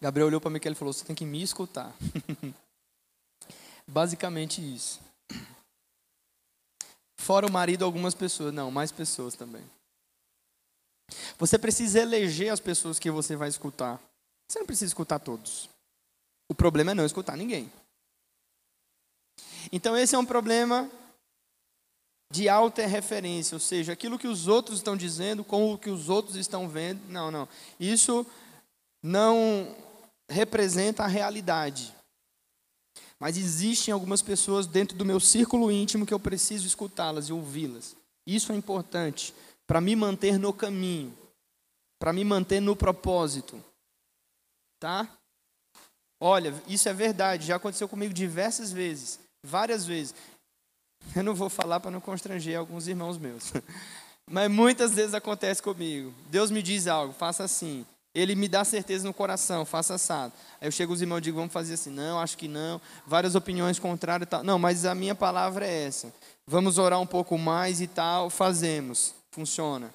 [0.00, 1.94] Gabriel olhou para mim e falou: Você tem que me escutar.
[3.88, 5.00] Basicamente isso.
[7.18, 8.52] Fora o marido, algumas pessoas.
[8.52, 9.64] Não, mais pessoas também.
[11.38, 14.00] Você precisa eleger as pessoas que você vai escutar.
[14.48, 15.68] Você não precisa escutar todos.
[16.48, 17.70] O problema é não escutar ninguém.
[19.72, 20.90] Então, esse é um problema
[22.30, 26.08] de alta referência, ou seja, aquilo que os outros estão dizendo com o que os
[26.08, 27.00] outros estão vendo.
[27.08, 27.48] Não, não.
[27.78, 28.26] Isso
[29.02, 29.74] não
[30.28, 31.94] representa a realidade.
[33.18, 37.96] Mas existem algumas pessoas dentro do meu círculo íntimo que eu preciso escutá-las e ouvi-las.
[38.26, 39.34] Isso é importante
[39.66, 41.16] para me manter no caminho,
[41.98, 43.62] para me manter no propósito.
[44.78, 45.08] Tá?
[46.20, 50.14] Olha, isso é verdade, já aconteceu comigo diversas vezes, várias vezes.
[51.14, 53.52] Eu não vou falar para não constranger alguns irmãos meus.
[54.30, 56.14] Mas muitas vezes acontece comigo.
[56.30, 57.84] Deus me diz algo, faça assim.
[58.14, 60.32] Ele me dá certeza no coração, faça assado.
[60.60, 61.90] Aí eu chego os irmãos e digo, vamos fazer assim.
[61.90, 62.80] Não, acho que não.
[63.06, 64.44] Várias opiniões contrárias e tal.
[64.44, 66.14] Não, mas a minha palavra é essa.
[66.46, 68.30] Vamos orar um pouco mais e tal.
[68.30, 69.14] Fazemos.
[69.34, 69.92] Funciona.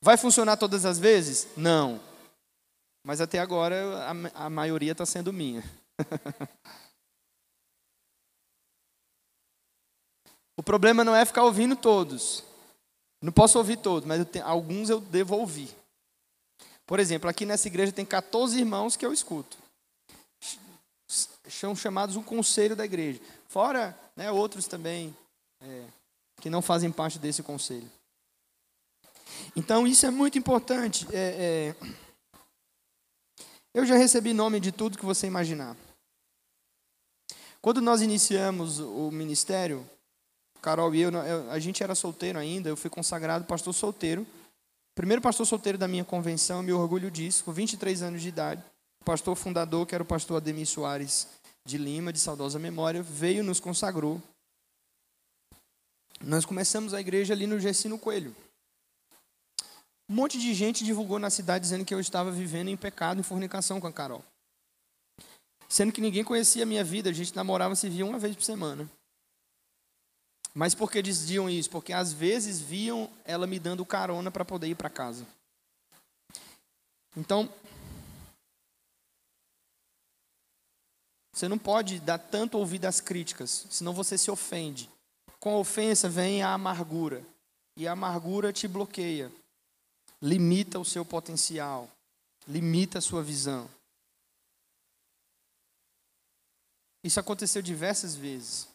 [0.00, 1.46] Vai funcionar todas as vezes?
[1.56, 2.00] Não.
[3.04, 5.62] Mas até agora a, a maioria está sendo minha.
[10.58, 12.42] o problema não é ficar ouvindo todos.
[13.22, 15.72] Não posso ouvir todos, mas eu tenho, alguns eu devo ouvir.
[16.84, 19.56] Por exemplo, aqui nessa igreja tem 14 irmãos que eu escuto.
[21.48, 23.20] São chamados o conselho da igreja.
[23.46, 25.16] Fora né, outros também
[25.60, 25.84] é,
[26.40, 27.90] que não fazem parte desse conselho.
[29.56, 31.06] Então, isso é muito importante.
[31.12, 31.96] É, é,
[33.74, 35.76] eu já recebi nome de tudo que você imaginar.
[37.60, 39.88] Quando nós iniciamos o ministério,
[40.62, 41.10] Carol e eu,
[41.50, 44.26] a gente era solteiro ainda, eu fui consagrado pastor solteiro.
[44.94, 48.62] Primeiro pastor solteiro da minha convenção, me orgulho disso, com 23 anos de idade.
[49.00, 51.28] O pastor fundador, que era o pastor Ademir Soares
[51.64, 54.20] de Lima, de saudosa memória, veio nos consagrou.
[56.24, 58.34] Nós começamos a igreja ali no Gessino Coelho.
[60.08, 63.22] Um monte de gente divulgou na cidade dizendo que eu estava vivendo em pecado, em
[63.22, 64.24] fornicação com a Carol.
[65.68, 68.42] Sendo que ninguém conhecia a minha vida, a gente namorava, se via uma vez por
[68.42, 68.90] semana.
[70.54, 71.70] Mas por que diziam isso?
[71.70, 75.26] Porque às vezes viam ela me dando carona para poder ir para casa.
[77.16, 77.52] Então,
[81.38, 84.90] Você não pode dar tanto ouvido às críticas, senão você se ofende.
[85.48, 87.24] Com a ofensa vem a amargura.
[87.74, 89.32] E a amargura te bloqueia,
[90.20, 91.88] limita o seu potencial,
[92.46, 93.66] limita a sua visão.
[97.02, 98.68] Isso aconteceu diversas vezes.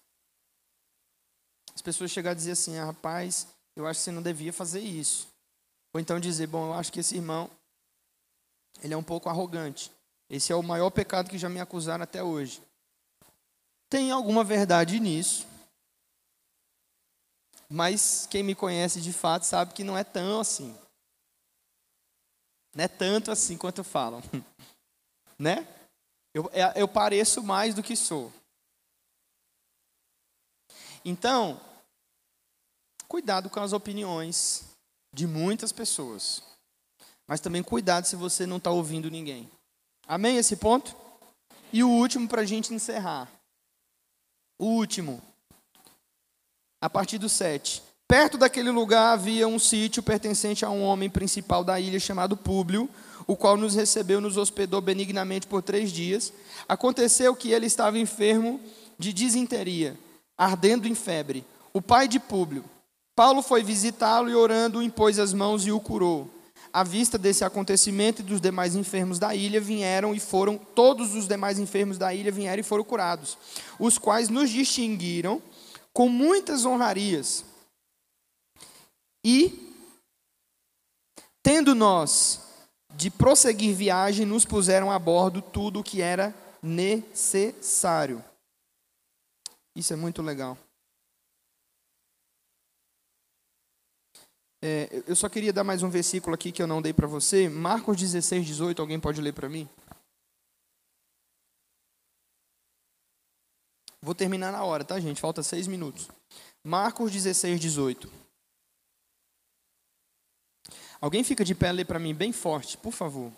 [1.75, 3.45] As pessoas chegaram a dizer assim: ah, rapaz,
[3.75, 5.27] eu acho que você não devia fazer isso.
[5.93, 7.51] Ou então dizer: bom, eu acho que esse irmão,
[8.81, 9.91] ele é um pouco arrogante.
[10.27, 12.63] Esse é o maior pecado que já me acusaram até hoje.
[13.91, 15.52] Tem alguma verdade nisso.
[17.75, 20.77] Mas quem me conhece de fato sabe que não é tão assim.
[22.75, 24.21] Não é tanto assim quanto falam.
[25.39, 25.67] né?
[26.35, 28.31] Eu, é, eu pareço mais do que sou.
[31.03, 31.59] Então,
[33.07, 34.65] cuidado com as opiniões
[35.11, 36.43] de muitas pessoas.
[37.25, 39.49] Mas também cuidado se você não está ouvindo ninguém.
[40.05, 40.95] Amém esse ponto?
[41.71, 43.27] E o último para a gente encerrar.
[44.59, 45.32] O último.
[46.83, 47.81] A partir do 7.
[48.05, 52.89] Perto daquele lugar havia um sítio pertencente a um homem principal da ilha chamado Públio,
[53.25, 56.33] o qual nos recebeu, nos hospedou benignamente por três dias.
[56.67, 58.59] Aconteceu que ele estava enfermo
[58.99, 59.97] de disenteria,
[60.37, 61.45] ardendo em febre.
[61.71, 62.65] O pai de Públio.
[63.15, 66.29] Paulo foi visitá-lo e orando impôs as mãos e o curou.
[66.73, 71.29] À vista desse acontecimento e dos demais enfermos da ilha vieram e foram todos os
[71.29, 73.37] demais enfermos da ilha vieram e foram curados,
[73.79, 75.41] os quais nos distinguiram
[75.93, 77.45] com muitas honrarias.
[79.23, 79.73] E
[81.41, 82.41] tendo nós
[82.95, 88.23] de prosseguir viagem, nos puseram a bordo tudo o que era necessário.
[89.75, 90.57] Isso é muito legal.
[94.65, 97.49] É, eu só queria dar mais um versículo aqui que eu não dei para você.
[97.49, 98.81] Marcos 16, 18.
[98.81, 99.67] Alguém pode ler para mim?
[104.03, 105.21] Vou terminar na hora, tá, gente?
[105.21, 106.09] Falta seis minutos.
[106.61, 108.11] Marcos 16, 18.
[110.99, 113.31] Alguém fica de pé ler para mim bem forte, por favor.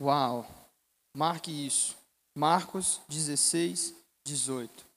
[0.00, 0.44] Uau!
[1.16, 1.96] Marque isso.
[2.34, 3.94] Marcos 16,
[4.26, 4.91] 18.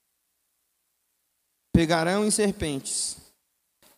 [1.76, 3.18] Pegarão em serpentes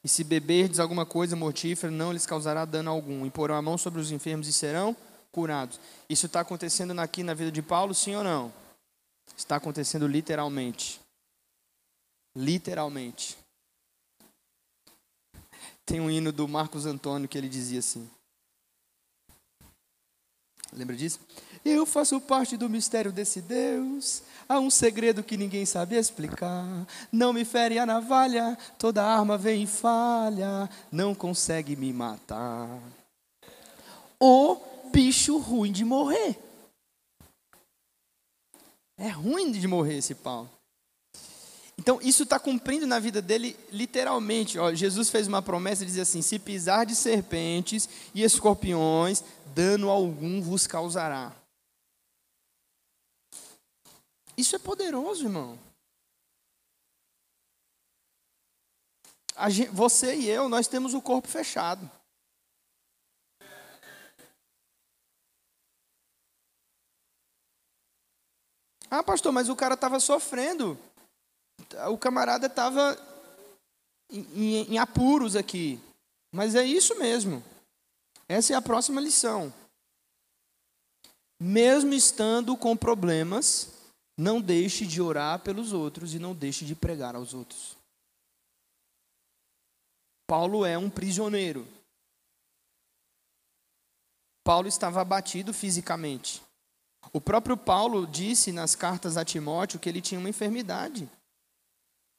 [0.04, 3.24] e se beberdes alguma coisa mortífera, não lhes causará dano algum.
[3.24, 4.98] E porão a mão sobre os enfermos e serão
[5.32, 5.80] curados.
[6.10, 8.52] Isso está acontecendo aqui na vida de Paulo, sim ou não?
[9.38, 11.00] Está acontecendo literalmente.
[12.36, 13.38] Literalmente.
[15.86, 18.10] Tem um hino do Marcos Antônio que ele dizia assim.
[20.78, 21.20] Lembra disso?
[21.66, 24.22] Eu faço parte do mistério desse Deus.
[24.48, 26.66] Há um segredo que ninguém sabe explicar.
[27.12, 32.80] Não me fere a navalha, toda arma vem em falha, não consegue me matar.
[34.20, 34.58] O
[34.94, 36.38] bicho ruim de morrer.
[38.98, 40.50] É ruim de morrer esse Paulo.
[41.80, 44.58] Então, isso está cumprindo na vida dele literalmente.
[44.58, 49.24] Ó, Jesus fez uma promessa e dizia assim: Se pisar de serpentes e escorpiões,
[49.58, 51.36] dano algum vos causará.
[54.38, 55.58] Isso é poderoso, irmão.
[59.50, 61.90] Gente, você e eu, nós temos o corpo fechado.
[68.92, 70.78] Ah, pastor, mas o cara estava sofrendo.
[71.90, 72.96] O camarada estava
[74.12, 75.80] em, em, em apuros aqui.
[76.32, 77.44] Mas é isso mesmo.
[78.28, 79.54] Essa é a próxima lição.
[81.40, 83.72] Mesmo estando com problemas,
[84.18, 87.78] não deixe de orar pelos outros e não deixe de pregar aos outros.
[90.26, 91.66] Paulo é um prisioneiro.
[94.44, 96.42] Paulo estava abatido fisicamente.
[97.14, 101.10] O próprio Paulo disse nas cartas a Timóteo que ele tinha uma enfermidade.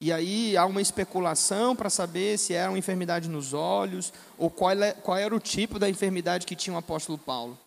[0.01, 4.71] E aí há uma especulação para saber se era uma enfermidade nos olhos ou qual,
[4.71, 7.59] é, qual era o tipo da enfermidade que tinha o apóstolo Paulo.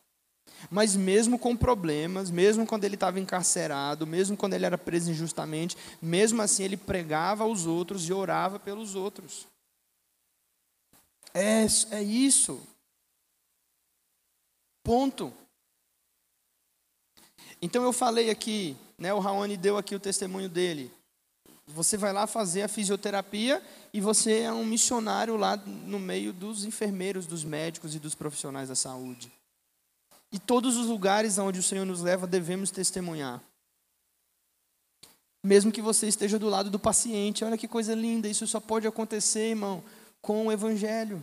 [0.70, 5.76] Mas mesmo com problemas, mesmo quando ele estava encarcerado, mesmo quando ele era preso injustamente,
[6.00, 9.46] mesmo assim ele pregava aos outros e orava pelos outros.
[11.34, 12.66] É, é isso.
[14.82, 15.32] Ponto.
[17.60, 20.90] Então eu falei aqui, né, o Raoni deu aqui o testemunho dele.
[21.66, 26.64] Você vai lá fazer a fisioterapia e você é um missionário lá no meio dos
[26.64, 29.32] enfermeiros, dos médicos e dos profissionais da saúde.
[30.32, 33.40] E todos os lugares onde o Senhor nos leva devemos testemunhar.
[35.44, 37.44] mesmo que você esteja do lado do paciente.
[37.44, 39.82] Olha que coisa linda, isso só pode acontecer, irmão,
[40.20, 41.22] com o Evangelho.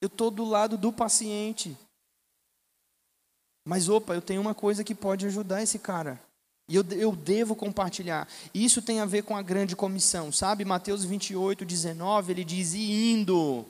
[0.00, 1.76] Eu estou do lado do paciente.
[3.64, 6.20] Mas, opa, eu tenho uma coisa que pode ajudar esse cara.
[6.70, 8.28] E eu, eu devo compartilhar.
[8.54, 10.64] Isso tem a ver com a grande comissão, sabe?
[10.64, 13.66] Mateus 28, 19, ele diz: E indo,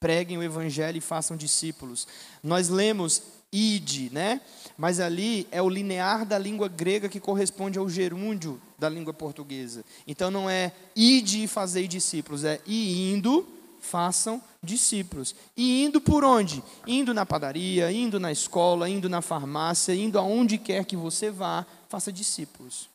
[0.00, 2.08] preguem o evangelho e façam discípulos.
[2.42, 3.22] Nós lemos
[3.52, 4.40] ide, né?
[4.76, 9.84] Mas ali é o linear da língua grega que corresponde ao gerúndio da língua portuguesa.
[10.06, 13.46] Então não é ide e fazei discípulos, é e indo
[13.86, 15.34] façam discípulos.
[15.56, 16.62] E indo por onde?
[16.86, 21.64] Indo na padaria, indo na escola, indo na farmácia, indo aonde quer que você vá,
[21.88, 22.88] faça discípulos.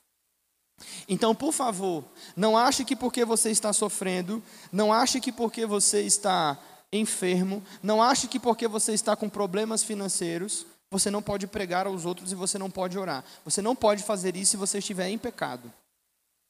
[1.07, 2.03] Então, por favor,
[2.35, 6.57] não ache que porque você está sofrendo, não ache que porque você está
[6.91, 12.05] enfermo, não ache que porque você está com problemas financeiros, você não pode pregar aos
[12.05, 13.23] outros e você não pode orar.
[13.45, 15.71] Você não pode fazer isso se você estiver em pecado.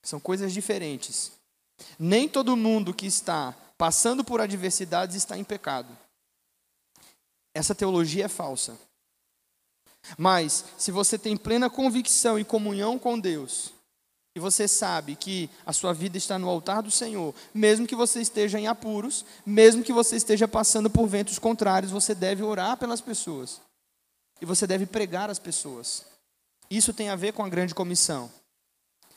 [0.02, 1.32] São coisas diferentes.
[2.00, 5.98] Nem todo mundo que está passando por adversidades está em pecado.
[7.52, 8.78] Essa teologia é falsa.
[10.16, 13.74] Mas, se você tem plena convicção e comunhão com Deus,
[14.36, 18.22] e você sabe que a sua vida está no altar do Senhor, mesmo que você
[18.22, 23.02] esteja em apuros, mesmo que você esteja passando por ventos contrários, você deve orar pelas
[23.02, 23.60] pessoas.
[24.40, 26.06] E você deve pregar às pessoas.
[26.70, 28.32] Isso tem a ver com a grande comissão.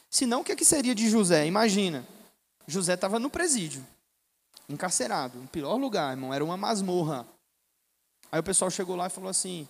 [0.09, 1.47] Senão, o que, é que seria de José?
[1.47, 2.03] Imagina,
[2.67, 3.87] José estava no presídio,
[4.69, 7.27] encarcerado, no pior lugar, irmão, era uma masmorra.
[8.31, 9.69] Aí o pessoal chegou lá e falou assim: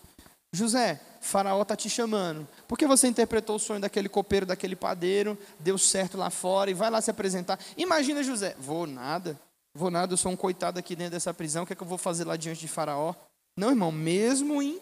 [0.52, 2.46] José, Faraó está te chamando.
[2.68, 6.74] Por que você interpretou o sonho daquele copeiro, daquele padeiro, deu certo lá fora e
[6.74, 7.58] vai lá se apresentar?
[7.76, 9.38] Imagina José, vou nada,
[9.74, 11.86] vou nada, eu sou um coitado aqui dentro dessa prisão, o que, é que eu
[11.86, 13.14] vou fazer lá diante de Faraó?
[13.56, 14.80] Não, irmão, mesmo em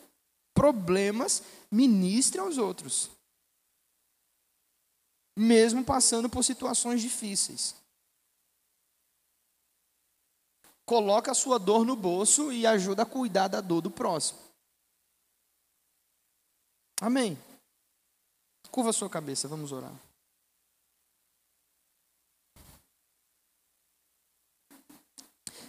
[0.55, 3.11] problemas, ministre aos outros.
[5.37, 7.75] Mesmo passando por situações difíceis.
[10.93, 14.38] Coloca a sua dor no bolso e ajuda a cuidar da dor do próximo.
[17.01, 17.38] Amém.
[18.70, 19.95] Curva a sua cabeça, vamos orar.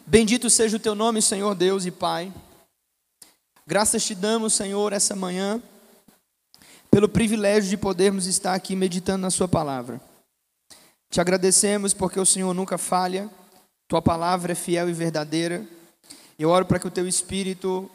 [0.05, 2.29] Bendito seja o teu nome, Senhor Deus e Pai.
[3.65, 5.63] Graças te damos, Senhor, essa manhã,
[6.91, 10.01] pelo privilégio de podermos estar aqui meditando na Sua palavra.
[11.09, 13.31] Te agradecemos porque o Senhor nunca falha,
[13.87, 15.65] Tua palavra é fiel e verdadeira.
[16.37, 17.89] Eu oro para que o Teu Espírito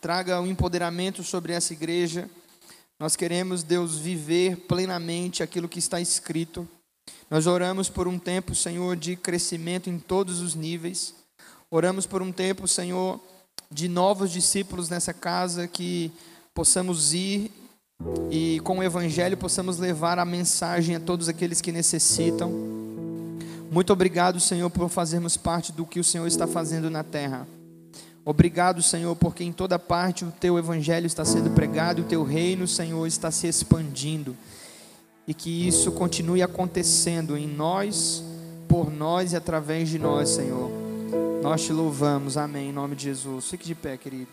[0.00, 2.28] traga um empoderamento sobre essa igreja
[2.98, 6.66] nós queremos, Deus, viver plenamente aquilo que está escrito.
[7.28, 11.12] Nós oramos por um tempo, Senhor, de crescimento em todos os níveis.
[11.70, 13.20] Oramos por um tempo, Senhor,
[13.70, 16.12] de novos discípulos nessa casa, que
[16.54, 17.50] possamos ir
[18.30, 22.52] e com o Evangelho possamos levar a mensagem a todos aqueles que necessitam.
[23.74, 27.44] Muito obrigado, Senhor, por fazermos parte do que o Senhor está fazendo na terra.
[28.24, 32.68] Obrigado, Senhor, porque em toda parte o teu evangelho está sendo pregado, o teu reino,
[32.68, 34.36] Senhor, está se expandindo.
[35.26, 38.22] E que isso continue acontecendo em nós,
[38.68, 40.70] por nós e através de nós, Senhor.
[41.42, 42.36] Nós te louvamos.
[42.36, 42.68] Amém.
[42.68, 43.50] Em nome de Jesus.
[43.50, 44.30] Fique de pé, querido.